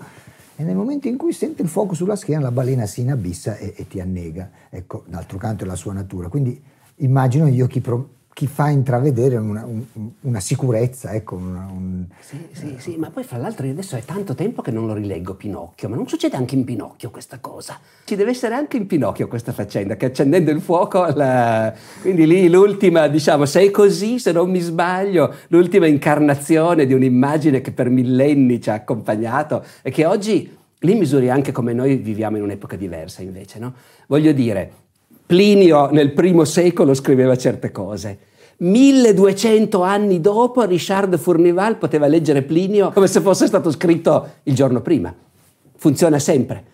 e 0.56 0.64
nel 0.64 0.76
momento 0.76 1.08
in 1.08 1.18
cui 1.18 1.34
sente 1.34 1.62
il 1.62 1.68
fuoco 1.68 1.94
sulla 1.94 2.16
schiena 2.16 2.42
la 2.42 2.52
balena 2.52 2.86
si 2.86 3.02
inabissa 3.02 3.58
e, 3.58 3.74
e 3.76 3.88
ti 3.88 4.00
annega. 4.00 4.50
Ecco, 4.70 5.04
d'altro 5.08 5.38
canto 5.38 5.64
è 5.64 5.68
la 5.68 5.76
sua 5.76 5.94
natura. 5.94 6.28
Quindi 6.28 6.62
immagino 6.98 7.48
io 7.48 7.68
chi, 7.68 7.82
pro, 7.82 8.10
chi 8.34 8.48
fa 8.48 8.70
intravedere 8.70 9.36
una, 9.38 9.65
un, 9.65 9.84
una 10.22 10.39
sicurezza, 10.39 11.12
ecco. 11.12 11.36
Una, 11.36 11.67
un, 11.72 12.06
sì, 12.20 12.48
sì, 12.54 12.76
sì, 12.78 12.96
ma 12.96 13.10
poi 13.10 13.24
fra 13.24 13.38
l'altro 13.38 13.65
io 13.65 13.74
adesso 13.74 13.96
è 13.96 14.04
tanto 14.04 14.36
tempo 14.36 14.62
che 14.62 14.72
non 14.72 14.88
lo 14.88 14.94
rileggo 14.94 15.36
Pinocchio, 15.36 15.89
ma 15.89 15.96
non 15.96 16.08
succede 16.08 16.38
anche 16.38 16.56
in 16.56 16.63
Pinocchio 16.63 17.12
questa 17.12 17.39
cosa. 17.39 17.78
Ci 18.06 18.15
deve 18.15 18.32
essere 18.32 18.56
anche 18.56 18.78
in 18.78 18.88
Pinocchio 18.88 19.28
questa 19.28 19.52
faccenda, 19.52 19.98
che 19.98 20.06
accendendo 20.06 20.50
il 20.50 20.62
fuoco, 20.62 21.06
la... 21.13 21.74
quindi 22.02 22.26
lì 22.26 22.50
l'ultima, 22.50 23.08
diciamo, 23.08 23.46
se 23.46 23.62
è 23.62 23.72
così, 23.72 24.17
se 24.17 24.32
non 24.32 24.50
mi 24.50 24.60
sbaglio, 24.60 25.34
l'ultima 25.50 25.86
incarnazione 25.88 26.86
di 26.86 26.94
un'immagine 26.94 27.62
che 27.62 27.72
per 27.72 27.89
millenni 27.89 28.62
ci 28.62 28.70
ha 28.70 28.76
accompagnato 28.76 29.63
e 29.82 29.91
che 29.91 30.06
oggi 30.06 30.58
lì 30.80 30.96
misuri 30.96 31.30
anche 31.30 31.52
come 31.52 31.74
noi 31.74 31.98
viviamo 31.98 32.38
in 32.38 32.44
un'epoca 32.44 32.76
diversa 32.76 33.22
invece, 33.22 33.60
no? 33.60 33.74
Voglio 34.08 34.32
dire, 34.32 34.72
Plinio 35.32 35.89
nel 35.91 36.12
primo 36.12 36.44
secolo 36.44 36.94
scriveva 36.94 37.38
certe 37.38 37.72
cose. 37.72 38.17
1200 38.58 39.82
anni 39.82 40.20
dopo 40.20 40.62
Richard 40.63 41.17
Fournival 41.17 41.78
poteva 41.78 42.08
leggere 42.08 42.41
Plinio 42.41 42.91
come 42.91 43.08
se 43.08 43.22
fosse 43.22 43.48
stato 43.48 43.72
scritto 43.72 44.28
il 44.44 44.54
giorno 44.54 44.82
prima. 44.82 45.15
Funziona 45.78 46.20
sempre. 46.20 46.65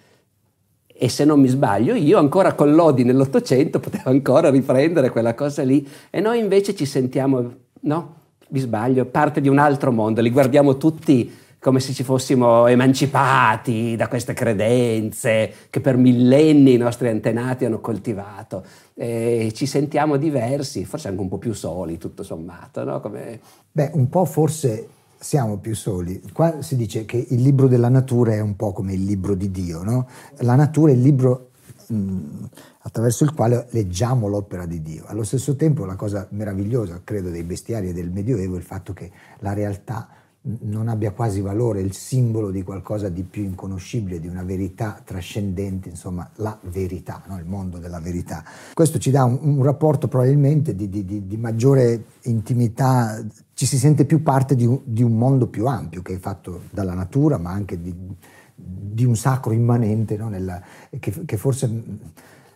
e 0.88 1.08
se 1.08 1.24
non 1.24 1.40
mi 1.40 1.50
sbaglio 1.50 1.94
io 1.94 2.18
ancora 2.18 2.54
con 2.54 2.74
Lodi 2.74 3.04
nell'Ottocento 3.04 3.80
potevo 3.80 4.10
ancora 4.10 4.50
riprendere 4.50 5.12
quella 5.12 5.36
cosa 5.36 5.62
lì 5.62 5.88
e 6.10 6.20
noi 6.20 6.40
invece 6.40 6.74
ci 6.74 6.86
sentiamo, 6.88 7.54
no, 7.82 8.16
mi 8.48 8.60
sbaglio, 8.60 9.06
parte 9.06 9.40
di 9.40 9.50
un 9.50 9.60
altro 9.60 9.92
mondo, 9.92 10.20
li 10.20 10.32
guardiamo 10.32 10.78
tutti 10.78 11.32
come 11.60 11.80
se 11.80 11.94
ci 11.94 12.04
fossimo 12.04 12.68
emancipati 12.68 13.96
da 13.96 14.08
queste 14.08 14.34
credenze 14.34 15.52
che 15.70 15.82
per 15.82 15.98
millenni 15.98 16.74
i 16.74 16.78
nostri 16.78 17.10
antenati 17.10 17.66
hanno 17.66 17.80
coltivato 17.80 18.64
e 18.94 19.52
ci 19.54 19.66
sentiamo 19.66 20.18
diversi, 20.18 20.86
forse 20.86 21.08
anche 21.08 21.22
un 21.22 21.28
po' 21.28 21.38
più 21.38 21.54
soli 21.54 21.98
tutto 21.98 22.24
sommato, 22.24 22.84
no? 22.84 23.00
Come... 23.02 23.40
Beh, 23.72 23.92
un 23.94 24.08
po' 24.10 24.26
forse 24.26 24.88
siamo 25.20 25.58
più 25.58 25.76
soli. 25.76 26.22
Qua 26.32 26.62
si 26.62 26.76
dice 26.76 27.06
che 27.06 27.26
il 27.30 27.42
libro 27.42 27.68
della 27.68 27.90
natura 27.90 28.34
è 28.34 28.40
un 28.40 28.56
po' 28.56 28.72
come 28.72 28.94
il 28.94 29.04
libro 29.04 29.34
di 29.34 29.50
Dio, 29.50 29.84
no? 29.84 30.08
La 30.38 30.56
natura 30.56 30.92
è 30.92 30.96
il 30.96 31.02
libro 31.02 31.50
mh, 31.88 32.46
attraverso 32.82 33.24
il 33.24 33.34
quale 33.34 33.68
leggiamo 33.72 34.28
l'opera 34.28 34.66
di 34.66 34.82
Dio. 34.82 35.06
Allo 35.08 35.24
stesso 35.24 35.56
tempo 35.56 35.86
la 35.86 35.96
cosa 35.96 36.28
meravigliosa, 36.32 37.02
credo, 37.04 37.30
dei 37.30 37.44
bestiari 37.44 37.90
e 37.90 37.94
del 37.94 38.12
Medioevo 38.12 38.56
è 38.56 38.58
il 38.58 38.64
fatto 38.64 38.94
che 38.94 39.12
la 39.40 39.54
realtà 39.54 40.08
non 40.42 40.88
abbia 40.88 41.12
quasi 41.12 41.42
valore, 41.42 41.82
il 41.82 41.94
simbolo 41.94 42.52
di 42.52 42.64
qualcosa 42.64 43.10
di 43.10 43.24
più 43.24 43.44
inconoscibile, 43.44 44.20
di 44.20 44.28
una 44.28 44.44
verità 44.44 45.02
trascendente, 45.04 45.90
insomma 45.90 46.30
la 46.36 46.58
verità, 46.62 47.22
no? 47.28 47.38
il 47.38 47.46
mondo 47.46 47.78
della 47.80 48.00
verità. 48.00 48.44
Questo 48.74 48.98
ci 48.98 49.12
dà 49.12 49.26
un, 49.26 49.40
un 49.42 49.64
rapporto 49.64 50.08
probabilmente 50.08 50.74
di, 50.76 50.88
di, 50.90 51.04
di, 51.04 51.28
di, 51.28 51.38
maggiore 51.38 52.04
intimità, 52.24 53.22
ci 53.54 53.66
si 53.66 53.78
sente 53.78 54.06
più 54.06 54.24
parte 54.24 54.56
di 54.56 54.66
un, 54.66 54.80
un, 54.86 55.18
mondo 55.18 55.48
più 55.48 55.66
ampio 55.66 56.02
che 56.02 56.14
è 56.14 56.18
fatto 56.18 56.62
dalla 56.72 56.94
natura, 56.94 57.38
ma 57.38 57.52
anche 57.52 57.82
di, 57.82 59.04
un 59.04 59.16
sacro 59.16 59.52
immanente 59.52 60.16
no? 60.16 60.30
Nella, 60.30 60.62
che, 60.98 61.14
che, 61.26 61.38
forse, 61.38 61.70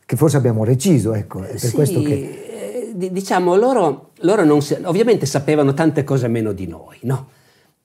che, 0.06 0.16
forse, 0.16 0.38
abbiamo 0.38 0.64
reciso. 0.64 1.14
Ecco. 1.14 1.44
È 1.44 1.50
per 1.50 1.60
sì, 1.60 1.72
questo 1.72 2.02
che... 2.02 2.94
Eh, 2.94 3.12
diciamo, 3.12 3.56
loro, 3.56 4.12
loro 4.20 4.44
non, 4.44 4.60
ovviamente 4.84 5.26
sapevano 5.26 5.74
tante 5.74 6.04
cose 6.04 6.28
meno 6.28 6.52
di 6.54 6.68
noi, 6.68 6.98
no? 7.02 7.40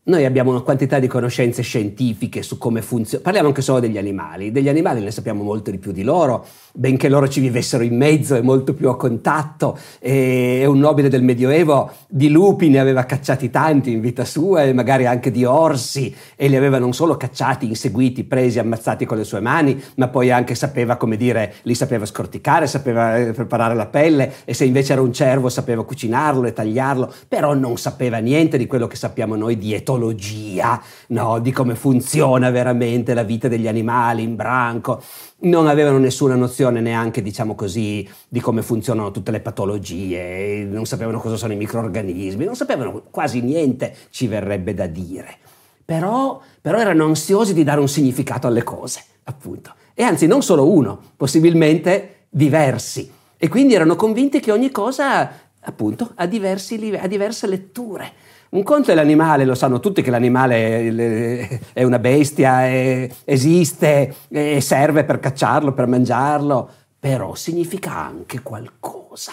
Noi 0.09 0.25
abbiamo 0.25 0.51
una 0.51 0.61
quantità 0.61 1.01
di 1.01 1.09
conoscenze 1.09 1.62
scientifiche 1.62 2.45
su 2.45 2.59
come 2.59 2.81
funziona, 2.81 3.25
parliamo 3.25 3.49
anche 3.49 3.61
solo 3.61 3.81
degli 3.81 3.99
animali, 3.99 4.53
degli 4.53 4.69
animali 4.69 5.01
ne 5.01 5.11
sappiamo 5.11 5.42
molto 5.42 5.73
di 5.73 5.79
più 5.79 5.90
di 5.90 6.05
loro, 6.05 6.47
benché 6.75 7.09
loro 7.09 7.29
ci 7.29 7.40
vivessero 7.40 7.83
in 7.83 7.97
mezzo 7.97 8.37
e 8.37 8.40
molto 8.40 8.73
più 8.73 8.88
a 8.88 8.97
contatto, 8.97 9.77
e 9.99 10.64
un 10.64 10.79
nobile 10.79 11.09
del 11.09 11.25
Medioevo 11.25 11.90
di 12.07 12.29
lupi 12.29 12.69
ne 12.69 12.79
aveva 12.79 13.03
cacciati 13.03 13.51
tanti 13.51 13.90
in 13.90 14.01
vita 14.01 14.25
sua 14.25 14.62
e 14.62 14.73
magari 14.73 15.07
anche 15.07 15.33
di 15.33 15.45
orsi 15.45 16.14
e 16.37 16.47
li 16.47 16.55
aveva 16.55 16.79
non 16.79 16.92
solo 16.92 17.16
cacciati, 17.16 17.66
inseguiti, 17.66 18.23
presi, 18.23 18.61
ammazzati 18.61 19.07
con 19.07 19.16
le 19.16 19.25
sue 19.25 19.40
mani, 19.40 19.83
ma 19.97 20.07
poi 20.07 20.31
anche 20.31 20.55
sapeva, 20.55 20.95
come 20.95 21.16
dire, 21.16 21.55
li 21.62 21.75
sapeva 21.75 22.07
scorticare, 22.07 22.69
sapeva 22.69 23.16
eh, 23.16 23.33
preparare 23.33 23.75
la 23.75 23.87
pelle 23.87 24.35
e 24.45 24.55
se 24.55 24.66
invece 24.66 24.92
era 24.92 25.03
un 25.03 25.12
cervo 25.12 25.49
sapeva 25.49 25.85
cucinarlo 25.85 26.47
e 26.47 26.53
tagliarlo, 26.53 27.12
però 27.27 27.55
non 27.55 27.77
sapeva 27.77 28.19
niente 28.19 28.57
di 28.57 28.69
quello 28.69 28.87
che 28.87 28.95
sappiamo 28.95 29.35
noi 29.35 29.59
di 29.59 29.75
etologia 29.75 29.95
patologia, 29.96 30.80
no? 31.09 31.38
di 31.38 31.50
come 31.50 31.74
funziona 31.74 32.50
veramente 32.50 33.14
la 33.14 33.22
vita 33.22 33.48
degli 33.48 33.66
animali 33.66 34.22
in 34.22 34.37
branco. 34.37 35.02
Non 35.38 35.66
avevano 35.66 35.98
nessuna 35.98 36.35
nozione 36.35 36.80
neanche, 36.80 37.22
diciamo 37.22 37.54
così, 37.54 38.09
di 38.28 38.40
come 38.40 38.62
funzionano 38.62 39.11
tutte 39.11 39.30
le 39.30 39.40
patologie, 39.40 40.64
non 40.64 40.87
sapevano 40.87 41.18
cosa 41.18 41.37
sono 41.37 41.54
i 41.54 41.56
microorganismi, 41.56 42.44
non 42.44 42.56
sapevano 42.56 43.02
quasi 43.11 43.40
niente, 43.40 43.94
ci 44.11 44.26
verrebbe 44.26 44.74
da 44.74 44.87
dire. 44.87 45.38
Però, 45.85 46.40
però 46.61 46.78
erano 46.78 47.04
ansiosi 47.04 47.54
di 47.54 47.64
dare 47.64 47.80
un 47.80 47.88
significato 47.88 48.46
alle 48.46 48.62
cose, 48.62 49.02
appunto. 49.24 49.74
E 49.94 50.02
anzi, 50.02 50.26
non 50.26 50.42
solo 50.42 50.70
uno, 50.70 51.00
possibilmente 51.16 52.26
diversi. 52.28 53.11
E 53.38 53.48
quindi 53.48 53.74
erano 53.74 53.94
convinti 53.96 54.40
che 54.40 54.50
ogni 54.50 54.70
cosa, 54.70 55.30
appunto, 55.61 56.12
ha, 56.16 56.26
diversi, 56.26 56.98
ha 57.00 57.06
diverse 57.06 57.46
letture. 57.46 58.12
Un 58.57 58.62
conto 58.62 58.90
è 58.90 58.95
l'animale, 58.95 59.45
lo 59.45 59.55
sanno 59.55 59.81
tutti 59.81 60.01
che 60.01 60.11
l'animale 60.11 61.61
è 61.75 61.83
una 61.83 61.99
bestia, 61.99 62.64
è, 62.64 63.07
esiste 63.25 64.14
e 64.31 64.62
serve 64.62 65.05
per 65.05 65.21
cacciarlo, 65.21 65.75
per 65.75 65.87
mangiarlo, 65.87 66.66
però 66.99 67.35
significa 67.35 67.95
anche 67.95 68.40
qualcosa. 68.40 69.33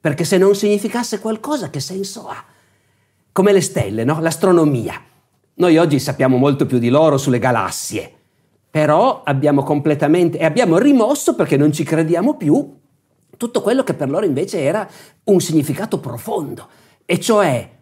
Perché 0.00 0.24
se 0.24 0.36
non 0.36 0.56
significasse 0.56 1.20
qualcosa, 1.20 1.70
che 1.70 1.78
senso 1.78 2.26
ha? 2.26 2.42
Come 3.30 3.52
le 3.52 3.60
stelle, 3.60 4.02
no? 4.02 4.18
L'astronomia. 4.20 5.00
Noi 5.54 5.78
oggi 5.78 6.00
sappiamo 6.00 6.36
molto 6.36 6.66
più 6.66 6.78
di 6.78 6.88
loro 6.88 7.18
sulle 7.18 7.38
galassie, 7.38 8.12
però 8.68 9.22
abbiamo 9.24 9.62
completamente, 9.62 10.38
e 10.38 10.44
abbiamo 10.44 10.78
rimosso 10.78 11.36
perché 11.36 11.56
non 11.56 11.70
ci 11.70 11.84
crediamo 11.84 12.34
più, 12.34 12.78
tutto 13.36 13.60
quello 13.62 13.84
che 13.84 13.94
per 13.94 14.10
loro 14.10 14.26
invece 14.26 14.60
era 14.60 14.88
un 15.22 15.40
significato 15.40 16.00
profondo, 16.00 16.66
e 17.04 17.20
cioè 17.20 17.74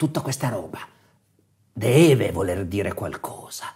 tutta 0.00 0.22
questa 0.22 0.48
roba 0.48 0.78
deve 1.70 2.32
voler 2.32 2.64
dire 2.64 2.94
qualcosa. 2.94 3.66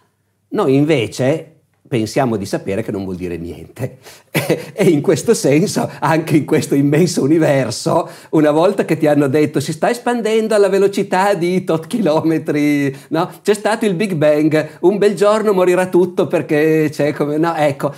Noi 0.48 0.74
invece 0.74 1.50
pensiamo 1.87 2.37
di 2.37 2.46
sapere 2.46 2.82
che 2.82 2.90
non 2.90 3.04
vuol 3.04 3.16
dire 3.16 3.37
niente. 3.37 3.98
e 4.72 4.84
in 4.84 5.02
questo 5.02 5.34
senso, 5.34 5.87
anche 6.00 6.38
in 6.38 6.46
questo 6.46 6.74
immenso 6.74 7.22
universo, 7.22 8.08
una 8.30 8.52
volta 8.52 8.87
che 8.87 8.96
ti 8.96 9.06
hanno 9.06 9.28
detto 9.28 9.60
si 9.60 9.72
sta 9.72 9.90
espandendo 9.90 10.54
alla 10.54 10.70
velocità 10.70 11.34
di 11.34 11.62
tot 11.62 11.87
chilometri, 11.87 12.96
no? 13.08 13.30
C'è 13.42 13.52
stato 13.52 13.84
il 13.84 13.92
Big 13.92 14.14
Bang, 14.14 14.78
un 14.80 14.96
bel 14.96 15.14
giorno 15.14 15.52
morirà 15.52 15.88
tutto 15.88 16.26
perché 16.26 16.88
c'è 16.90 17.12
come... 17.12 17.37
No, 17.37 17.54
ecco 17.54 17.92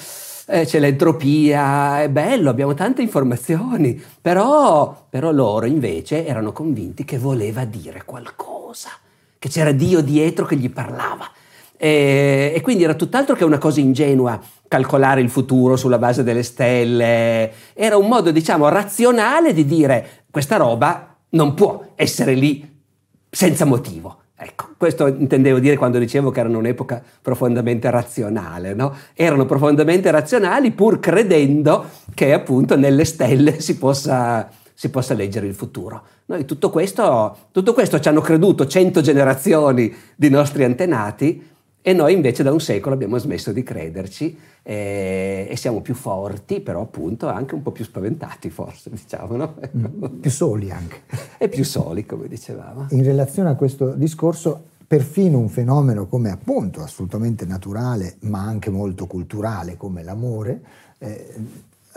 eh, 0.47 0.65
c'è 0.65 0.79
l'entropia, 0.79 2.03
è 2.03 2.09
bello, 2.09 2.51
abbiamo 2.51 2.75
tante 2.75 3.03
informazioni, 3.03 4.01
però, 4.21 5.07
però 5.09 5.33
loro 5.33 5.67
invece 5.67 6.25
erano 6.25 6.53
convinti 6.53 7.05
che 7.05 7.19
voleva 7.19 7.65
dire 7.65 8.05
qualcosa, 8.05 8.91
che 9.39 9.49
c'era 9.49 9.73
Dio 9.73 10.01
dietro 10.01 10.47
che 10.47 10.57
gli 10.57 10.71
parlava. 10.71 11.29
E, 11.77 12.53
e, 12.55 12.61
quindi 12.63 12.85
era 12.85 12.95
tutt'altro 12.95 13.35
che 13.35 13.45
una 13.45 13.59
cosa 13.59 13.81
ingenua 13.81 14.41
calcolare 14.67 15.21
il 15.21 15.29
futuro 15.29 15.77
sulla 15.77 15.99
base 15.99 16.23
delle 16.23 16.43
stelle, 16.43 17.53
era 17.75 17.97
un 17.97 18.07
modo 18.09 18.31
diciamo 18.31 18.69
razionale 18.69 19.53
di 19.53 19.67
dire 19.67 20.25
questa 20.31 20.57
roba 20.57 21.17
non 21.31 21.55
può 21.55 21.93
essere 21.97 22.35
lì 22.35 22.81
senza 23.29 23.65
motivo. 23.65 24.21
Ecco, 24.39 24.69
questo 24.77 25.07
intendevo 25.07 25.59
dire 25.59 25.79
quando 25.79 25.99
dicevo 25.99 26.31
che 26.31 26.41
erano 26.41 26.59
un'epoca 26.59 27.03
profondamente 27.23 27.89
razionale, 27.91 28.75
no? 28.75 28.95
Erano 29.15 29.47
profondamente 29.47 30.11
razionali 30.11 30.73
pur 30.73 31.01
credendo 31.01 31.87
che 32.13 32.35
appunto 32.35 32.77
nelle 32.77 33.07
stelle 33.07 33.61
si 33.61 33.79
possa, 33.79 34.47
si 34.75 34.91
possa 34.91 35.15
leggere 35.15 35.47
il 35.47 35.55
futuro. 35.55 36.03
Noi 36.27 36.45
tutto 36.45 36.69
questo, 36.69 37.49
tutto 37.51 37.73
questo 37.73 37.99
ci 37.99 38.09
hanno 38.09 38.21
creduto 38.21 38.67
cento 38.67 39.01
generazioni 39.01 39.95
di 40.15 40.29
nostri 40.29 40.65
antenati 40.65 41.55
e 41.89 41.93
noi 41.93 42.15
invece 42.15 42.43
da 42.43 42.53
un 42.53 42.59
secolo 42.59 42.97
abbiamo 42.97 43.17
smesso 43.17 43.53
di 43.53 43.63
crederci 43.63 44.37
e, 44.65 45.47
e, 45.49 45.57
siamo 45.57 45.83
più 45.83 45.95
forti, 45.95 46.59
però 46.59 46.81
appunto 46.81 47.29
anche 47.29 47.55
un 47.55 47.63
po' 47.63 47.71
più 47.71 47.85
spaventati 47.85 48.51
forse, 48.51 48.91
diciamo, 48.91 49.37
no? 49.37 49.55
Mm, 49.77 50.19
più 50.19 50.29
soli 50.29 50.73
anche. 50.73 51.03
e 51.39 51.49
più 51.49 51.63
soli, 51.63 52.05
come 52.05 52.27
dicevamo. 52.27 52.89
In 52.91 53.05
relazione 53.05 53.51
a 53.51 53.55
questo 53.55 53.93
discorso, 53.93 54.65
perfino 54.85 55.39
un 55.39 55.49
fenomeno 55.49 56.09
come 56.09 56.33
appunto 56.33 56.83
assolutamente 56.83 57.47
naturale, 57.47 58.17
ma 58.23 58.43
anche 58.43 58.69
molto 58.71 59.07
culturale, 59.07 59.77
come 59.77 60.03
l'amore, 60.03 60.61
eh, 60.99 61.35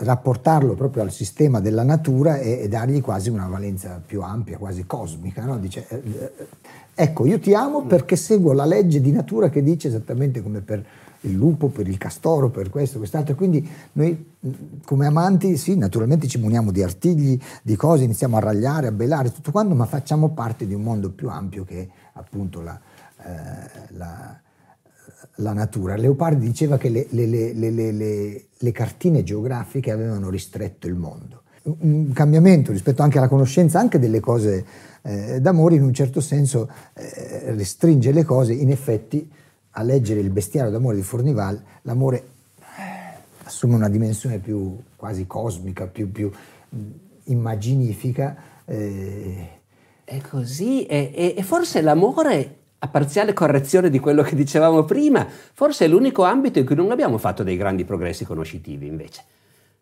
rapportarlo 0.00 0.74
proprio 0.74 1.02
al 1.02 1.12
sistema 1.12 1.60
della 1.60 1.82
natura 1.82 2.38
e, 2.38 2.60
e, 2.62 2.68
dargli 2.68 3.00
quasi 3.00 3.30
una 3.30 3.46
valenza 3.46 4.00
più 4.04 4.22
ampia, 4.22 4.58
quasi 4.58 4.86
cosmica. 4.86 5.44
No? 5.44 5.58
Dice, 5.58 5.86
eh, 5.88 6.02
eh 6.04 6.32
ecco, 6.94 7.26
io 7.26 7.38
ti 7.38 7.54
amo 7.54 7.84
perché 7.84 8.16
seguo 8.16 8.52
la 8.52 8.64
legge 8.64 9.00
di 9.00 9.12
natura 9.12 9.48
che 9.48 9.62
dice 9.62 9.88
esattamente 9.88 10.42
come 10.42 10.60
per 10.60 10.84
il 11.22 11.34
lupo, 11.34 11.68
per 11.68 11.86
il 11.86 11.98
castoro, 11.98 12.48
per 12.48 12.70
questo, 12.70 12.98
quest'altro. 12.98 13.34
Quindi 13.34 13.66
noi 13.92 14.36
come 14.84 15.06
amanti, 15.06 15.56
sì, 15.56 15.76
naturalmente 15.76 16.26
ci 16.26 16.38
muniamo 16.38 16.70
di 16.70 16.82
artigli, 16.82 17.38
di 17.62 17.76
cose, 17.76 18.04
iniziamo 18.04 18.36
a 18.36 18.40
ragliare, 18.40 18.86
a 18.86 18.92
belare, 18.92 19.32
tutto 19.32 19.50
quanto, 19.50 19.74
ma 19.74 19.84
facciamo 19.84 20.30
parte 20.30 20.66
di 20.66 20.74
un 20.74 20.82
mondo 20.82 21.10
più 21.10 21.28
ampio 21.28 21.64
che 21.64 21.80
è 21.80 21.88
appunto 22.14 22.62
la, 22.62 22.78
eh, 23.22 23.94
la, 23.96 24.40
la 25.36 25.52
natura. 25.52 25.96
Leopardi 25.96 26.46
diceva 26.46 26.78
che 26.78 26.88
le, 26.88 27.06
le, 27.10 27.26
le, 27.26 27.92
le, 28.56 28.72
cartine 28.72 29.22
geografiche 29.22 29.90
avevano 29.90 30.30
ristretto 30.30 30.86
il 30.86 30.94
mondo. 30.94 31.42
Un 31.62 32.12
cambiamento 32.12 32.72
rispetto 32.72 33.02
anche 33.02 33.18
alla 33.18 33.28
conoscenza 33.28 33.78
anche 33.78 33.98
delle 33.98 34.20
cose 34.20 34.64
eh, 35.02 35.40
d'amore 35.40 35.74
in 35.74 35.82
un 35.82 35.92
certo 35.92 36.20
senso 36.20 36.70
eh, 36.94 37.52
restringe 37.52 38.12
le 38.12 38.24
cose, 38.24 38.52
in 38.52 38.70
effetti 38.70 39.30
a 39.72 39.82
leggere 39.82 40.20
il 40.20 40.30
bestiario 40.30 40.70
d'amore 40.70 40.96
di 40.96 41.02
Fornival, 41.02 41.62
l'amore 41.82 42.24
eh, 42.58 43.18
assume 43.44 43.74
una 43.74 43.88
dimensione 43.88 44.38
più 44.38 44.76
quasi 44.96 45.26
cosmica, 45.26 45.86
più, 45.86 46.10
più 46.10 46.30
immaginifica. 47.24 48.36
Eh. 48.64 49.48
È 50.04 50.20
così, 50.22 50.86
e, 50.86 51.36
forse 51.42 51.80
l'amore 51.82 52.59
a 52.82 52.88
parziale 52.88 53.32
correzione 53.34 53.90
di 53.90 53.98
quello 53.98 54.22
che 54.22 54.34
dicevamo 54.34 54.84
prima, 54.84 55.26
forse 55.28 55.84
è 55.84 55.88
l'unico 55.88 56.22
ambito 56.24 56.58
in 56.58 56.64
cui 56.64 56.76
non 56.76 56.90
abbiamo 56.90 57.18
fatto 57.18 57.42
dei 57.42 57.56
grandi 57.56 57.84
progressi 57.84 58.24
conoscitivi 58.24 58.86
invece. 58.86 59.22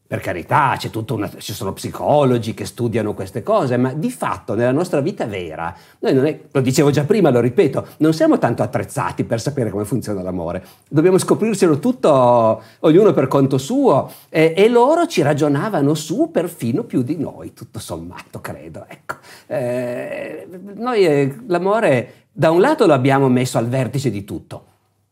Per 0.09 0.21
carità, 0.21 0.75
una, 1.11 1.31
ci 1.37 1.53
sono 1.53 1.75
psicologi 1.75 2.55
che 2.55 2.64
studiano 2.64 3.12
queste 3.12 3.42
cose, 3.42 3.77
ma 3.77 3.92
di 3.92 4.11
fatto 4.11 4.55
nella 4.55 4.73
nostra 4.73 5.03
vita 5.03 5.27
vera, 5.27 5.77
noi 5.99 6.16
è, 6.27 6.40
lo 6.51 6.62
dicevo 6.62 6.88
già 6.88 7.05
prima, 7.05 7.29
lo 7.29 7.40
ripeto, 7.40 7.88
non 7.99 8.14
siamo 8.14 8.38
tanto 8.38 8.62
attrezzati 8.62 9.25
per 9.25 9.38
sapere 9.38 9.68
come 9.68 9.85
funziona 9.85 10.23
l'amore. 10.23 10.64
Dobbiamo 10.88 11.18
scoprircelo 11.18 11.79
tutto, 11.79 12.62
ognuno 12.79 13.12
per 13.12 13.29
conto 13.29 13.59
suo, 13.59 14.11
e, 14.31 14.55
e 14.57 14.71
loro 14.71 15.07
ci 15.07 15.21
ragionavano 15.21 15.92
su 15.92 16.31
perfino 16.31 16.85
più 16.85 17.03
di 17.03 17.18
noi, 17.18 17.53
tutto 17.53 17.79
sommato, 17.79 18.40
credo. 18.40 18.87
Ecco. 18.88 19.16
Eh, 19.47 20.49
noi 20.77 21.05
eh, 21.05 21.37
l'amore, 21.49 22.29
da 22.33 22.51
un 22.51 22.62
lato, 22.62 22.87
lo 22.87 22.94
abbiamo 22.94 23.29
messo 23.29 23.59
al 23.59 23.68
vertice 23.68 24.11
di 24.11 24.25
tutto, 24.25 24.64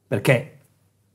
perché 0.08 0.55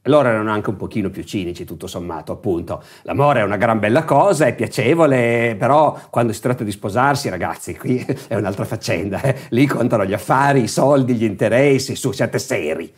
loro 0.05 0.29
erano 0.29 0.49
anche 0.49 0.71
un 0.71 0.77
pochino 0.77 1.11
più 1.11 1.23
cinici, 1.23 1.63
tutto 1.63 1.85
sommato, 1.85 2.31
appunto. 2.31 2.81
L'amore 3.03 3.41
è 3.41 3.43
una 3.43 3.57
gran 3.57 3.77
bella 3.77 4.03
cosa, 4.03 4.47
è 4.47 4.55
piacevole, 4.55 5.55
però 5.59 5.99
quando 6.09 6.33
si 6.33 6.41
tratta 6.41 6.63
di 6.63 6.71
sposarsi, 6.71 7.29
ragazzi, 7.29 7.77
qui 7.77 8.03
è 8.27 8.35
un'altra 8.35 8.65
faccenda. 8.65 9.21
Eh. 9.21 9.35
Lì 9.49 9.67
contano 9.67 10.03
gli 10.05 10.13
affari, 10.13 10.63
i 10.63 10.67
soldi, 10.67 11.13
gli 11.13 11.23
interessi, 11.23 11.95
su, 11.95 12.11
siate 12.11 12.39
seri. 12.39 12.91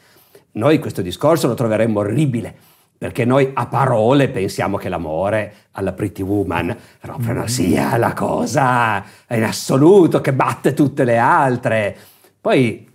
Noi 0.54 0.80
questo 0.80 1.02
discorso 1.02 1.48
lo 1.48 1.56
troveremmo 1.56 2.00
orribile, 2.00 2.56
perché 2.98 3.26
noi 3.26 3.52
a 3.54 3.66
parole 3.66 4.30
pensiamo 4.30 4.78
che 4.78 4.88
l'amore 4.88 5.54
alla 5.72 5.92
Pretty 5.92 6.22
Woman 6.22 6.74
proprio 7.02 7.34
non 7.34 7.50
sia 7.50 7.98
la 7.98 8.14
cosa 8.14 9.04
in 9.30 9.44
assoluto 9.44 10.22
che 10.22 10.32
batte 10.32 10.74
tutte 10.74 11.04
le 11.04 11.18
altre. 11.18 11.98
Poi, 12.40 12.88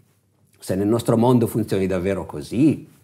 se 0.59 0.77
nel 0.77 0.87
nostro 0.87 1.19
mondo 1.19 1.47
funzioni 1.47 1.87
davvero 1.87 2.25
così, 2.25 2.97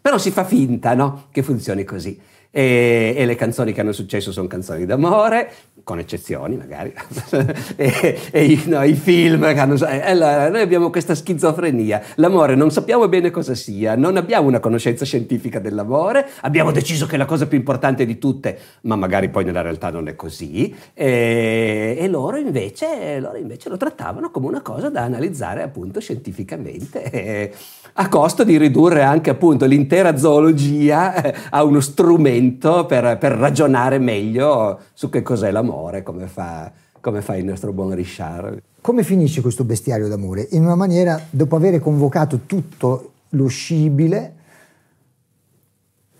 però 0.00 0.18
si 0.18 0.30
fa 0.30 0.44
finta 0.44 0.94
no? 0.94 1.26
che 1.30 1.42
funzioni 1.42 1.84
così. 1.84 2.18
E, 2.52 3.14
e, 3.16 3.26
le 3.26 3.36
canzoni 3.36 3.72
che 3.72 3.80
hanno 3.80 3.92
successo 3.92 4.32
sono 4.32 4.48
canzoni 4.48 4.84
d'amore, 4.84 5.52
con 5.84 6.00
eccezioni 6.00 6.56
magari, 6.56 6.92
e, 7.76 8.18
e 8.28 8.44
i, 8.44 8.62
no, 8.66 8.82
i, 8.82 8.94
film 8.94 9.42
che 9.52 9.60
hanno... 9.60 9.76
Allora, 9.84 10.48
noi 10.48 10.60
abbiamo 10.60 10.90
questa 10.90 11.14
schizofrenia, 11.14 12.02
l'amore 12.16 12.56
non 12.56 12.72
sappiamo 12.72 13.06
bene 13.08 13.30
cosa 13.30 13.54
sia, 13.54 13.94
non 13.94 14.16
abbiamo 14.16 14.48
una 14.48 14.58
conoscenza 14.58 15.04
scientifica 15.04 15.60
dell'amore, 15.60 16.26
abbiamo 16.40 16.72
deciso 16.72 17.06
che 17.06 17.14
è 17.14 17.18
la 17.18 17.24
cosa 17.24 17.46
più 17.46 17.56
importante 17.56 18.04
di 18.04 18.18
tutte, 18.18 18.58
ma 18.82 18.96
magari 18.96 19.28
poi 19.28 19.44
nella 19.44 19.62
realtà 19.62 19.90
non 19.90 20.08
è 20.08 20.16
così, 20.16 20.74
e, 20.92 21.96
e 22.00 22.08
loro, 22.08 22.36
invece, 22.36 23.20
loro 23.20 23.36
invece 23.36 23.68
lo 23.68 23.76
trattavano 23.76 24.32
come 24.32 24.48
una 24.48 24.60
cosa 24.60 24.90
da 24.90 25.02
analizzare 25.02 25.62
appunto 25.62 26.00
scientificamente, 26.00 27.52
a 27.92 28.08
costo 28.08 28.42
di 28.42 28.58
ridurre 28.58 29.02
anche 29.02 29.30
appunto 29.30 29.66
l'intera 29.66 30.16
zoologia 30.16 31.14
eh, 31.22 31.34
a 31.50 31.62
uno 31.62 31.78
strumento 31.78 32.38
momento 32.40 32.86
per, 32.86 33.18
per 33.18 33.32
ragionare 33.32 33.98
meglio 33.98 34.80
su 34.94 35.10
che 35.10 35.22
cos'è 35.22 35.50
l'amore, 35.50 36.02
come 36.02 36.26
fa, 36.26 36.72
come 37.00 37.20
fa 37.20 37.36
il 37.36 37.44
nostro 37.44 37.72
buon 37.72 37.94
Richard. 37.94 38.62
Come 38.80 39.04
finisce 39.04 39.42
questo 39.42 39.64
bestiario 39.64 40.08
d'amore? 40.08 40.48
In 40.52 40.64
una 40.64 40.74
maniera, 40.74 41.20
dopo 41.28 41.56
aver 41.56 41.78
convocato 41.80 42.40
tutto 42.46 43.12
lo 43.30 43.46
scibile 43.46 44.34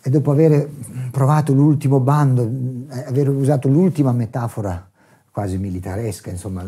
e 0.03 0.11
dopo 0.11 0.31
aver 0.31 0.69
provato 1.11 1.53
l'ultimo 1.53 2.01
bando, 2.01 2.49
eh, 2.91 3.05
aver 3.07 3.31
usato 3.31 3.69
l'ultima 3.69 4.13
metafora 4.13 4.89
quasi 5.33 5.59
militaresca, 5.59 6.29
insomma, 6.29 6.67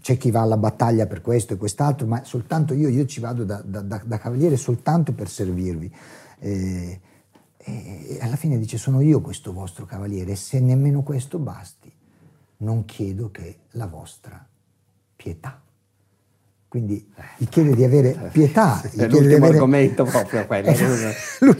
c'è 0.00 0.16
chi 0.16 0.30
va 0.30 0.42
alla 0.42 0.56
battaglia 0.56 1.06
per 1.06 1.20
questo 1.20 1.54
e 1.54 1.56
quest'altro, 1.56 2.06
ma 2.06 2.22
soltanto 2.24 2.72
io, 2.72 2.88
io 2.88 3.04
ci 3.04 3.20
vado 3.20 3.44
da, 3.44 3.60
da, 3.64 3.80
da 3.82 4.18
cavaliere 4.18 4.56
soltanto 4.56 5.12
per 5.12 5.28
servirvi. 5.28 5.92
Eh, 6.38 7.00
e 7.64 8.18
alla 8.20 8.36
fine 8.36 8.58
dice 8.58 8.76
sono 8.76 9.00
io 9.00 9.20
questo 9.20 9.52
vostro 9.52 9.84
cavaliere 9.84 10.32
e 10.32 10.36
se 10.36 10.60
nemmeno 10.60 11.02
questo 11.02 11.38
basti, 11.38 11.92
non 12.58 12.84
chiedo 12.84 13.30
che 13.30 13.58
la 13.72 13.86
vostra 13.86 14.46
pietà. 15.16 15.60
Quindi 16.68 17.06
gli 17.36 17.48
chiede 17.48 17.74
di 17.74 17.84
avere 17.84 18.30
pietà. 18.32 18.80
È 18.96 19.06
l'ultimo 19.06 19.36
avere... 19.36 19.52
argomento 19.52 20.04
proprio 20.04 20.46
quello. 20.48 20.70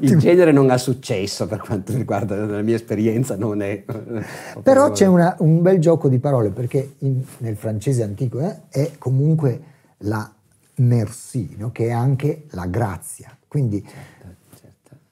Il 0.01 0.17
genere 0.17 0.53
non 0.53 0.71
ha 0.71 0.79
successo 0.79 1.47
per 1.47 1.61
quanto 1.61 1.93
riguarda 1.93 2.35
la 2.47 2.63
mia 2.63 2.77
esperienza, 2.77 3.37
non 3.37 3.61
è... 3.61 3.85
Però 4.63 4.91
c'è 4.91 5.07
una, 5.07 5.37
un 5.41 5.61
bel 5.61 5.79
gioco 5.81 6.09
di 6.09 6.19
parole 6.19 6.51
perché 6.51 6.95
in, 7.01 7.23
nel 7.39 7.57
francese 7.57 8.03
antico 8.03 8.41
eh, 8.41 8.63
è 8.71 8.93
comunque 8.97 9.63
la 9.99 10.33
merci, 10.77 11.57
no? 11.59 11.71
che 11.73 11.89
è 11.89 11.91
anche 11.91 12.45
la 12.53 12.67
grazia. 12.67 13.37
Quindi 13.47 13.83
certo 13.83 14.42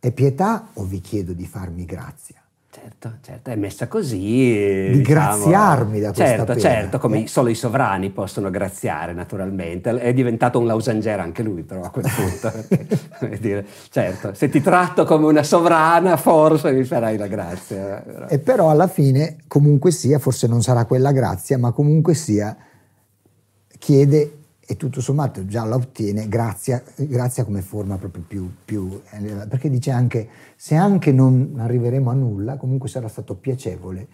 è 0.01 0.11
pietà 0.13 0.71
o 0.75 0.85
vi 0.85 1.01
chiedo 1.01 1.33
di 1.33 1.47
farmi 1.47 1.85
grazia? 1.85 2.37
Certo, 2.73 3.15
certo, 3.21 3.51
è 3.51 3.57
messa 3.57 3.89
così. 3.89 4.19
Di 4.19 4.99
diciamo, 4.99 5.03
graziarmi 5.03 6.01
da 6.01 6.13
questa 6.13 6.25
Certo, 6.25 6.45
pena. 6.45 6.61
certo, 6.61 6.99
come 6.99 7.25
eh? 7.25 7.27
solo 7.27 7.49
i 7.49 7.57
sovrani 7.57 8.11
possono 8.11 8.49
graziare 8.49 9.13
naturalmente. 9.13 9.91
È 9.91 10.13
diventato 10.15 10.61
un 10.61 10.67
lausangere 10.67 11.21
anche 11.21 11.43
lui 11.43 11.63
però 11.65 11.83
a 11.83 11.91
quel 11.91 12.07
punto. 12.15 12.53
dire, 13.41 13.67
certo, 13.91 14.35
se 14.35 14.49
ti 14.49 14.63
tratto 14.63 15.05
come 15.05 15.27
una 15.27 15.43
sovrana 15.43 16.17
forse 16.17 16.71
mi 16.73 16.85
farai 16.85 17.19
la 17.19 17.27
grazia. 17.27 18.03
Però. 18.07 18.27
E 18.29 18.39
però 18.39 18.71
alla 18.71 18.87
fine 18.87 19.39
comunque 19.49 19.91
sia, 19.91 20.21
forse 20.21 20.47
non 20.47 20.63
sarà 20.63 20.85
quella 20.85 21.11
grazia, 21.11 21.59
ma 21.59 21.73
comunque 21.73 22.15
sia 22.15 22.57
chiede 23.79 24.40
e 24.71 24.77
tutto 24.77 25.01
sommato 25.01 25.45
già 25.47 25.65
la 25.65 25.75
ottiene 25.75 26.29
grazie, 26.29 26.85
grazie 26.95 27.43
come 27.43 27.61
forma 27.61 27.99
proprio 27.99 28.23
più, 28.25 28.49
più 28.65 29.03
elevata, 29.11 29.49
perché 29.49 29.69
dice 29.69 29.91
anche 29.91 30.29
se 30.55 30.77
anche 30.77 31.11
non 31.11 31.57
arriveremo 31.59 32.09
a 32.09 32.15
nulla, 32.15 32.57
comunque 32.57 32.89
sarà 32.89 33.09
stato 33.09 33.35
piacevole 33.35 34.07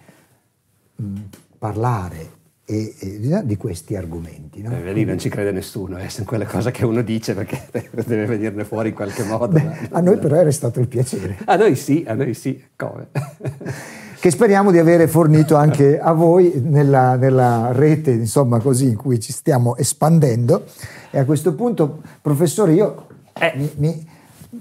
mh, 0.97 1.21
parlare 1.59 2.31
e, 2.65 2.95
e, 2.99 3.43
di 3.45 3.57
questi 3.59 3.97
argomenti. 3.97 4.63
No? 4.63 4.75
Eh, 4.75 4.95
lì 4.95 5.05
non 5.05 5.19
ci 5.19 5.29
crede 5.29 5.53
nessuno, 5.53 5.99
eh, 5.99 6.09
sono 6.09 6.25
quelle 6.25 6.47
cose 6.47 6.71
che 6.71 6.87
uno 6.87 7.03
dice 7.03 7.35
perché 7.35 7.69
deve 8.07 8.25
venirne 8.25 8.65
fuori 8.65 8.89
in 8.89 8.95
qualche 8.95 9.25
modo. 9.25 9.49
Beh, 9.49 9.89
a 9.91 10.01
noi 10.01 10.17
però 10.17 10.37
era 10.37 10.51
stato 10.51 10.81
il 10.81 10.89
piacere. 10.89 11.37
A 11.45 11.57
noi 11.57 11.77
sì, 11.77 12.03
a 12.09 12.15
noi 12.15 12.33
sì, 12.33 12.65
come? 12.75 13.09
che 14.27 14.33
speriamo 14.33 14.73
di 14.73 14.81
avere 14.81 15.07
fornito 15.07 15.55
anche 15.55 16.01
a 16.01 16.11
voi 16.11 16.61
nella, 16.61 17.15
nella 17.15 17.71
rete, 17.71 18.11
insomma, 18.11 18.59
così 18.59 18.89
in 18.89 18.97
cui 18.97 19.21
ci 19.21 19.31
stiamo 19.31 19.77
espandendo. 19.77 20.65
E 21.13 21.21
a 21.21 21.25
questo 21.25 21.55
punto, 21.55 22.03
professore, 22.23 22.73
io 22.73 23.07
eh, 23.35 23.53
mi, 23.55 23.71
mi 23.77 24.09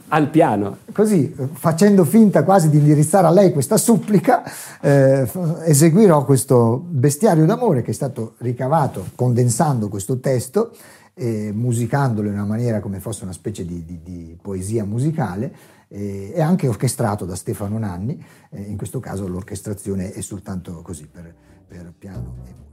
al 0.10 0.30
piano. 0.30 0.78
Così, 0.94 1.34
facendo 1.54 2.06
finta 2.06 2.44
quasi 2.44 2.70
di 2.70 2.78
indirizzare 2.78 3.26
a 3.26 3.32
lei 3.32 3.52
questa 3.52 3.78
supplica, 3.78 4.44
eh, 4.82 5.28
eseguirò 5.64 6.26
questo 6.26 6.80
bestiario 6.88 7.48
d'amore 7.48 7.82
che 7.82 7.90
è 7.90 7.96
stato 7.96 8.36
ricavato 8.38 9.08
condensando 9.16 9.90
questo 9.90 10.20
testo, 10.20 10.76
eh, 11.16 11.52
musicandolo 11.52 12.28
in 12.28 12.36
una 12.36 12.46
maniera 12.46 12.82
come 12.82 13.00
fosse 13.00 13.24
una 13.24 13.34
specie 13.34 13.66
di, 13.66 13.84
di, 13.84 14.00
di 14.04 14.38
poesia 14.40 14.86
musicale 14.86 15.74
eh, 15.88 16.32
è 16.34 16.42
anche 16.42 16.68
orchestrato 16.68 17.26
da 17.26 17.36
Stefano 17.36 17.78
Nanni, 17.78 18.24
eh, 18.52 18.62
in 18.62 18.78
questo 18.78 19.00
caso 19.00 19.28
l'orchestrazione 19.28 20.12
è 20.12 20.22
soltanto 20.22 20.82
così 20.82 21.08
per, 21.08 21.34
per 21.68 21.94
piano 21.98 22.36
e 22.46 22.54
voce. 22.58 22.66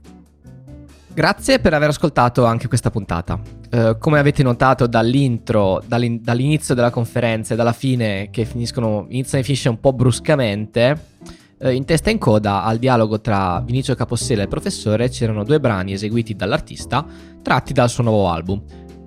Grazie 1.13 1.59
per 1.59 1.75
aver 1.75 1.89
ascoltato 1.89 2.43
anche 2.45 2.67
questa 2.67 2.89
puntata. 2.89 3.39
Uh, 3.71 3.97
come 3.99 4.17
avete 4.17 4.41
notato 4.41 4.87
dall'intro, 4.87 5.81
dall'in- 5.85 6.19
dall'inizio 6.23 6.73
della 6.73 6.89
conferenza 6.89 7.53
e 7.53 7.57
dalla 7.57 7.71
fine, 7.71 8.29
che 8.31 8.45
finiscono, 8.45 9.05
iniziano 9.09 9.43
e 9.43 9.45
finisce 9.45 9.69
un 9.69 9.79
po' 9.79 9.93
bruscamente, 9.93 11.05
uh, 11.59 11.69
in 11.69 11.85
testa 11.85 12.09
e 12.09 12.13
in 12.13 12.17
coda 12.17 12.63
al 12.63 12.79
dialogo 12.79 13.21
tra 13.21 13.61
Vinicio 13.63 13.93
Capossela 13.93 14.41
e 14.41 14.43
il 14.45 14.49
professore 14.49 15.09
c'erano 15.09 15.43
due 15.43 15.59
brani 15.59 15.93
eseguiti 15.93 16.35
dall'artista 16.35 17.05
tratti 17.43 17.73
dal 17.73 17.89
suo 17.89 18.03
nuovo 18.03 18.29
album. 18.29 18.63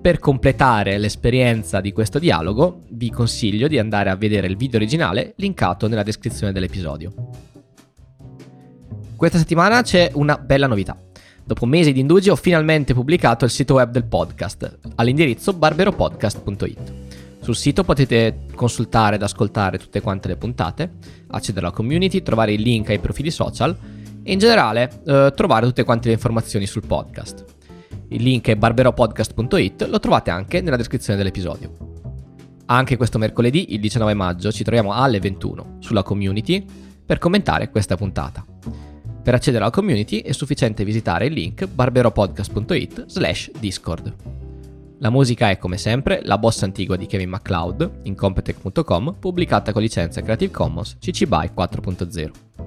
Per 0.07 0.19
completare 0.19 0.97
l'esperienza 0.97 1.81
di 1.81 1.91
questo 1.91 2.17
dialogo, 2.17 2.83
vi 2.91 3.09
consiglio 3.09 3.67
di 3.67 3.77
andare 3.77 4.09
a 4.09 4.15
vedere 4.15 4.47
il 4.47 4.55
video 4.55 4.79
originale 4.79 5.33
linkato 5.35 5.89
nella 5.89 6.03
descrizione 6.03 6.53
dell'episodio. 6.53 7.13
Questa 9.17 9.37
settimana 9.37 9.81
c'è 9.81 10.11
una 10.13 10.37
bella 10.37 10.67
novità. 10.67 10.97
Dopo 11.43 11.65
mesi 11.65 11.91
di 11.91 11.99
indugi 11.99 12.29
ho 12.29 12.37
finalmente 12.37 12.93
pubblicato 12.93 13.43
il 13.43 13.51
sito 13.51 13.73
web 13.73 13.91
del 13.91 14.05
podcast 14.05 14.79
all'indirizzo 14.95 15.51
barberopodcast.it. 15.51 16.93
Sul 17.41 17.57
sito 17.57 17.83
potete 17.83 18.45
consultare 18.55 19.17
ed 19.17 19.23
ascoltare 19.23 19.77
tutte 19.77 19.99
quante 19.99 20.29
le 20.29 20.37
puntate, 20.37 20.89
accedere 21.31 21.65
alla 21.65 21.75
community, 21.75 22.21
trovare 22.21 22.53
il 22.53 22.61
link 22.61 22.91
ai 22.91 22.99
profili 22.99 23.29
social 23.29 23.75
e 24.23 24.31
in 24.31 24.39
generale 24.39 25.01
eh, 25.05 25.33
trovare 25.35 25.65
tutte 25.65 25.83
quante 25.83 26.07
le 26.07 26.13
informazioni 26.13 26.65
sul 26.65 26.87
podcast. 26.87 27.56
Il 28.09 28.23
link 28.23 28.47
è 28.47 28.55
barberopodcast.it, 28.55 29.83
lo 29.83 29.99
trovate 29.99 30.29
anche 30.31 30.61
nella 30.61 30.77
descrizione 30.77 31.17
dell'episodio. 31.17 31.95
Anche 32.67 32.97
questo 32.97 33.17
mercoledì, 33.17 33.73
il 33.73 33.79
19 33.79 34.13
maggio, 34.13 34.51
ci 34.51 34.63
troviamo 34.63 34.93
alle 34.93 35.19
21 35.19 35.77
sulla 35.79 36.03
community 36.03 36.65
per 37.05 37.17
commentare 37.17 37.69
questa 37.69 37.95
puntata. 37.95 38.45
Per 39.23 39.33
accedere 39.33 39.63
alla 39.63 39.73
community 39.73 40.21
è 40.21 40.31
sufficiente 40.31 40.85
visitare 40.85 41.25
il 41.25 41.33
link 41.33 41.65
barberopodcast.it 41.65 43.05
slash 43.07 43.51
discord. 43.59 44.13
La 44.99 45.09
musica 45.09 45.49
è 45.49 45.57
come 45.57 45.77
sempre 45.77 46.21
La 46.23 46.37
bossa 46.37 46.65
antigua 46.65 46.95
di 46.95 47.05
Kevin 47.05 47.29
MacLeod 47.29 47.99
in 48.03 48.15
Competech.com 48.15 49.17
pubblicata 49.19 49.71
con 49.71 49.81
licenza 49.81 50.21
Creative 50.21 50.51
Commons 50.51 50.97
CC 50.99 51.25
BY 51.25 51.51
4.0. 51.55 52.66